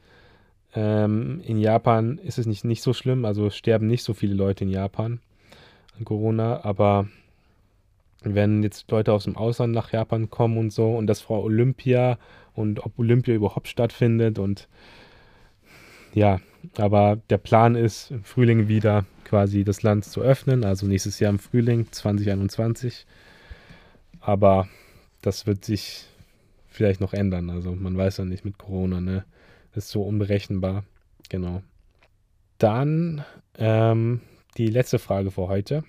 Ähm, 0.75 1.41
in 1.45 1.59
Japan 1.59 2.19
ist 2.19 2.39
es 2.39 2.47
nicht, 2.47 2.65
nicht 2.65 2.83
so 2.83 2.93
schlimm, 2.93 3.25
also 3.25 3.51
sterben 3.51 3.87
nicht 3.87 4.03
so 4.03 4.15
viele 4.15 4.35
Leute 4.35 4.65
in 4.65 4.71
Japan 4.71 5.21
an 5.99 6.05
Corona, 6.05 6.65
aber 6.65 7.09
wenn 8.23 8.63
jetzt 8.63 8.91
Leute 8.91 9.13
aus 9.13 9.25
dem 9.25 9.37
Ausland 9.37 9.75
nach 9.75 9.93
Japan 9.93 10.31
kommen 10.31 10.57
und 10.57 10.73
so 10.73 10.95
und 10.95 11.07
das 11.09 11.21
vor 11.21 11.43
Olympia 11.43 12.19
und 12.55 12.87
ob 12.87 12.99
Olympia 12.99 13.35
überhaupt 13.35 13.69
stattfindet 13.69 14.39
und 14.39 14.69
ja, 16.15 16.41
aber 16.79 17.19
der 17.29 17.39
Plan 17.39 17.75
ist 17.75 18.11
im 18.11 18.25
Frühling 18.25 18.69
wieder 18.69 19.05
quasi 19.33 19.65
das 19.65 19.83
Land 19.83 20.05
zu 20.05 20.21
öffnen, 20.21 20.63
also 20.63 20.87
nächstes 20.87 21.19
Jahr 21.19 21.31
im 21.31 21.39
Frühling 21.39 21.91
2021. 21.91 23.07
Aber 24.21 24.69
das 25.23 25.47
wird 25.47 25.65
sich 25.65 26.05
vielleicht 26.69 27.01
noch 27.01 27.15
ändern, 27.15 27.49
also 27.49 27.73
man 27.75 27.97
weiß 27.97 28.19
ja 28.19 28.27
nicht 28.27 28.45
mit 28.45 28.59
Corona, 28.59 29.01
ne? 29.01 29.25
ist 29.75 29.89
so 29.89 30.03
unberechenbar. 30.03 30.85
Genau. 31.31 31.63
Dann 32.59 33.25
ähm, 33.57 34.21
die 34.59 34.67
letzte 34.67 34.99
Frage 34.99 35.31
für 35.31 35.49
heute. 35.49 35.83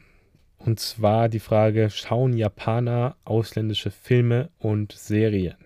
Und 0.57 0.79
zwar 0.79 1.27
die 1.27 1.41
Frage, 1.41 1.89
schauen 1.89 2.37
Japaner 2.37 3.17
ausländische 3.25 3.91
Filme 3.91 4.51
und 4.57 4.93
Serien 4.93 5.57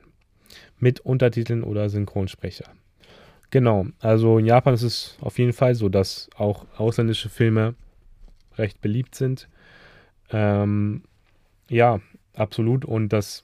mit 0.79 0.99
Untertiteln 1.01 1.61
oder 1.61 1.89
Synchronsprecher? 1.89 2.73
Genau, 3.49 3.86
also 3.99 4.39
in 4.39 4.45
Japan 4.45 4.73
ist 4.73 4.83
es 4.83 5.17
auf 5.21 5.39
jeden 5.39 5.53
Fall 5.53 5.73
so, 5.73 5.88
dass 5.88 6.29
auch 6.36 6.65
ausländische 6.77 7.29
Filme 7.29 7.75
recht 8.57 8.81
beliebt 8.81 9.15
sind. 9.15 9.47
Ähm, 10.31 11.03
ja, 11.69 12.01
absolut. 12.36 12.83
Und 12.83 13.10
dass 13.13 13.43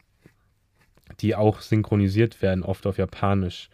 die 1.19 1.35
auch 1.35 1.61
synchronisiert 1.61 2.41
werden, 2.41 2.63
oft 2.63 2.85
auf 2.85 2.97
Japanisch. 2.97 3.69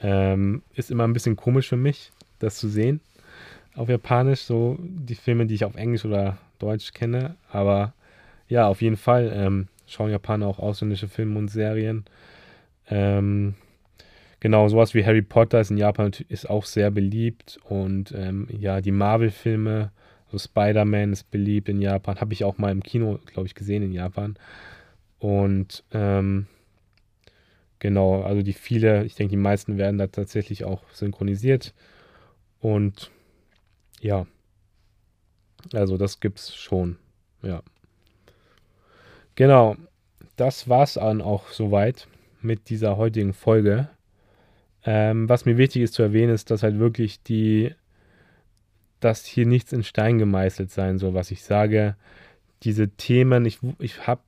Ähm, 0.00 0.62
ist 0.74 0.90
immer 0.90 1.04
ein 1.04 1.12
bisschen 1.12 1.36
komisch 1.36 1.68
für 1.68 1.76
mich, 1.76 2.10
das 2.40 2.56
zu 2.56 2.68
sehen. 2.68 3.00
Auf 3.74 3.88
Japanisch, 3.88 4.40
so 4.40 4.78
die 4.80 5.14
Filme, 5.14 5.46
die 5.46 5.54
ich 5.54 5.64
auf 5.64 5.76
Englisch 5.76 6.04
oder 6.04 6.38
Deutsch 6.58 6.92
kenne. 6.92 7.36
Aber 7.50 7.94
ja, 8.48 8.66
auf 8.66 8.82
jeden 8.82 8.96
Fall 8.96 9.32
ähm, 9.34 9.68
schauen 9.86 10.10
Japaner 10.10 10.46
auch 10.46 10.58
ausländische 10.58 11.08
Filme 11.08 11.38
und 11.38 11.48
Serien. 11.48 12.04
Ähm, 12.88 13.54
genau, 14.42 14.68
sowas 14.68 14.92
wie 14.92 15.06
Harry 15.06 15.22
Potter 15.22 15.60
ist 15.60 15.70
in 15.70 15.78
Japan 15.78 16.10
ist 16.28 16.50
auch 16.50 16.64
sehr 16.64 16.90
beliebt. 16.90 17.58
Und 17.64 18.12
ähm, 18.12 18.48
ja, 18.50 18.80
die 18.80 18.90
Marvel-Filme, 18.90 19.92
so 20.30 20.38
Spider-Man 20.38 21.12
ist 21.12 21.30
beliebt 21.30 21.68
in 21.68 21.80
Japan. 21.80 22.20
Habe 22.20 22.32
ich 22.32 22.42
auch 22.42 22.58
mal 22.58 22.72
im 22.72 22.82
Kino, 22.82 23.20
glaube 23.26 23.46
ich, 23.46 23.54
gesehen 23.54 23.82
in 23.82 23.92
Japan. 23.92 24.36
Und 25.18 25.84
ähm, 25.92 26.46
Genau, 27.82 28.22
also 28.22 28.42
die 28.42 28.52
viele, 28.52 29.04
ich 29.04 29.16
denke, 29.16 29.32
die 29.32 29.36
meisten 29.36 29.76
werden 29.76 29.98
da 29.98 30.06
tatsächlich 30.06 30.64
auch 30.64 30.84
synchronisiert. 30.92 31.74
Und 32.60 33.10
ja, 34.00 34.24
also 35.72 35.96
das 35.96 36.20
gibt's 36.20 36.54
schon. 36.54 36.96
Ja. 37.42 37.64
Genau, 39.34 39.74
das 40.36 40.68
war's 40.68 40.94
dann 40.94 41.20
auch 41.20 41.48
soweit 41.48 42.06
mit 42.40 42.70
dieser 42.70 42.96
heutigen 42.96 43.32
Folge. 43.32 43.90
Ähm, 44.84 45.28
was 45.28 45.44
mir 45.44 45.58
wichtig 45.58 45.82
ist 45.82 45.94
zu 45.94 46.02
erwähnen, 46.02 46.34
ist, 46.34 46.50
dass 46.50 46.62
halt 46.62 46.78
wirklich 46.78 47.22
die, 47.22 47.74
dass 49.00 49.24
hier 49.24 49.46
nichts 49.46 49.72
in 49.72 49.84
Stein 49.84 50.18
gemeißelt 50.18 50.70
sein 50.70 50.98
soll, 50.98 51.14
was 51.14 51.30
ich 51.30 51.42
sage. 51.44 51.96
Diese 52.64 52.88
Themen, 52.88 53.44
ich, 53.46 53.58
ich 53.78 54.06
habe 54.06 54.22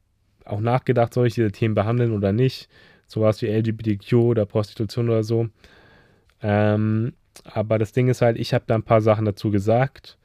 auch 0.45 0.61
nachgedacht, 0.61 1.15
soll 1.15 1.27
ich 1.27 1.35
diese 1.35 1.53
Themen 1.53 1.75
behandeln 1.75 2.13
oder 2.13 2.33
nicht 2.33 2.69
sowas 3.07 3.43
wie 3.43 3.49
LGBTQ 3.49 4.13
oder 4.15 4.47
Prostitution 4.47 5.09
oder 5.09 5.25
so. 5.25 5.49
Ähm, 6.43 7.15
aber 7.45 7.79
das 7.79 7.93
Ding 7.93 8.09
ist 8.09 8.23
halt, 8.23 8.39
ich 8.39 8.55
habe 8.55 8.65
da 8.67 8.75
ein 8.75 8.83
paar 8.83 9.01
Sachen 9.01 9.25
dazu 9.25 9.51
gesagt. 9.51 10.19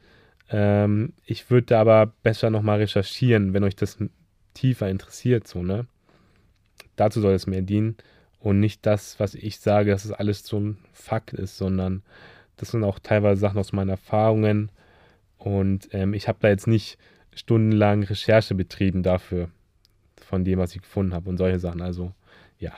Ähm, 0.50 1.14
ich 1.26 1.50
würde 1.50 1.68
da 1.68 1.82
aber 1.82 2.14
besser 2.24 2.50
nochmal 2.50 2.80
recherchieren, 2.80 3.54
wenn 3.54 3.64
euch 3.64 3.76
das 3.76 3.98
tiefer 4.54 4.90
interessiert, 4.90 5.48
so, 5.48 5.64
ne? 5.64 5.88
Dazu 6.96 7.22
soll 7.22 7.34
es 7.34 7.48
mehr 7.48 7.62
dienen 7.62 7.96
und 8.40 8.60
nicht 8.60 8.86
das, 8.86 9.20
was 9.20 9.36
ich 9.36 9.60
sage, 9.60 9.92
dass 9.92 10.06
es 10.06 10.12
alles 10.12 10.44
so 10.44 10.60
ein 10.60 10.78
Fakt 10.94 11.34
ist, 11.34 11.58
sondern 11.58 12.04
das 12.58 12.72
sind 12.72 12.84
auch 12.84 13.00
teilweise 13.00 13.40
Sachen 13.40 13.60
aus 13.60 13.74
meinen 13.74 13.90
Erfahrungen 13.90 14.72
und 15.38 15.90
ähm, 15.94 16.14
ich 16.14 16.28
habe 16.28 16.40
da 16.42 16.50
jetzt 16.50 16.68
nicht 16.68 16.98
stundenlang 17.34 18.04
Recherche 18.04 18.56
betrieben 18.56 19.04
dafür, 19.04 19.50
von 20.20 20.44
dem, 20.44 20.60
was 20.60 20.76
ich 20.76 20.82
gefunden 20.82 21.14
habe 21.14 21.30
und 21.30 21.38
solche 21.38 21.60
Sachen. 21.60 21.82
Also 21.82 22.14
ja, 22.60 22.74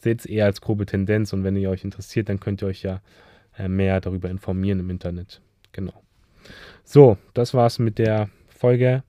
seht 0.00 0.20
es 0.20 0.26
eher 0.26 0.46
als 0.46 0.60
grobe 0.60 0.86
Tendenz 0.86 1.32
und 1.32 1.44
wenn 1.44 1.56
ihr 1.56 1.70
euch 1.70 1.84
interessiert, 1.84 2.28
dann 2.28 2.40
könnt 2.40 2.62
ihr 2.62 2.68
euch 2.68 2.82
ja 2.82 3.00
äh, 3.58 3.68
mehr 3.68 4.00
darüber 4.00 4.30
informieren 4.30 4.80
im 4.80 4.90
Internet. 4.90 5.40
Genau. 5.72 6.02
So, 6.84 7.18
das 7.34 7.54
war's 7.54 7.78
mit 7.78 7.98
der 7.98 8.30
Folge. 8.48 9.02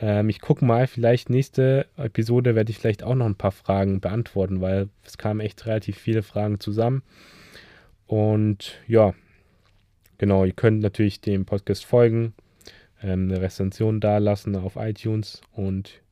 Ähm, 0.00 0.28
ich 0.28 0.40
gucke 0.40 0.64
mal, 0.64 0.86
vielleicht 0.86 1.30
nächste 1.30 1.86
Episode 1.96 2.54
werde 2.54 2.70
ich 2.70 2.78
vielleicht 2.78 3.02
auch 3.02 3.14
noch 3.14 3.26
ein 3.26 3.36
paar 3.36 3.52
Fragen 3.52 4.00
beantworten, 4.00 4.60
weil 4.60 4.88
es 5.04 5.18
kamen 5.18 5.40
echt 5.40 5.66
relativ 5.66 5.98
viele 5.98 6.22
Fragen 6.22 6.60
zusammen. 6.60 7.02
Und 8.06 8.78
ja, 8.86 9.14
genau, 10.18 10.44
ihr 10.44 10.52
könnt 10.52 10.80
natürlich 10.80 11.20
dem 11.20 11.46
Podcast 11.46 11.84
folgen, 11.84 12.34
ähm, 13.02 13.30
eine 13.30 13.40
Rezension 13.40 14.00
dalassen 14.00 14.56
auf 14.56 14.76
iTunes 14.76 15.40
und 15.52 16.02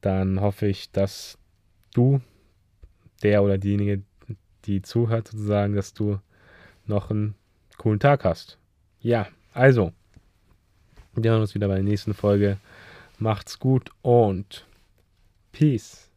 dann 0.00 0.40
hoffe 0.40 0.66
ich, 0.66 0.90
dass 0.90 1.38
du, 1.94 2.20
der 3.22 3.42
oder 3.42 3.56
diejenige, 3.58 4.02
die 4.64 4.82
zuhört 4.82 5.28
sozusagen, 5.28 5.74
dass 5.74 5.94
du 5.94 6.18
noch 6.86 7.10
einen 7.10 7.34
coolen 7.78 8.00
Tag 8.00 8.24
hast. 8.24 8.58
Ja, 9.00 9.28
also, 9.54 9.92
wir 11.14 11.30
hören 11.30 11.40
uns 11.40 11.54
wieder 11.54 11.68
bei 11.68 11.76
der 11.76 11.84
nächsten 11.84 12.14
Folge. 12.14 12.58
Macht's 13.22 13.60
gut 13.60 13.90
und 14.02 14.66
Peace. 15.52 16.11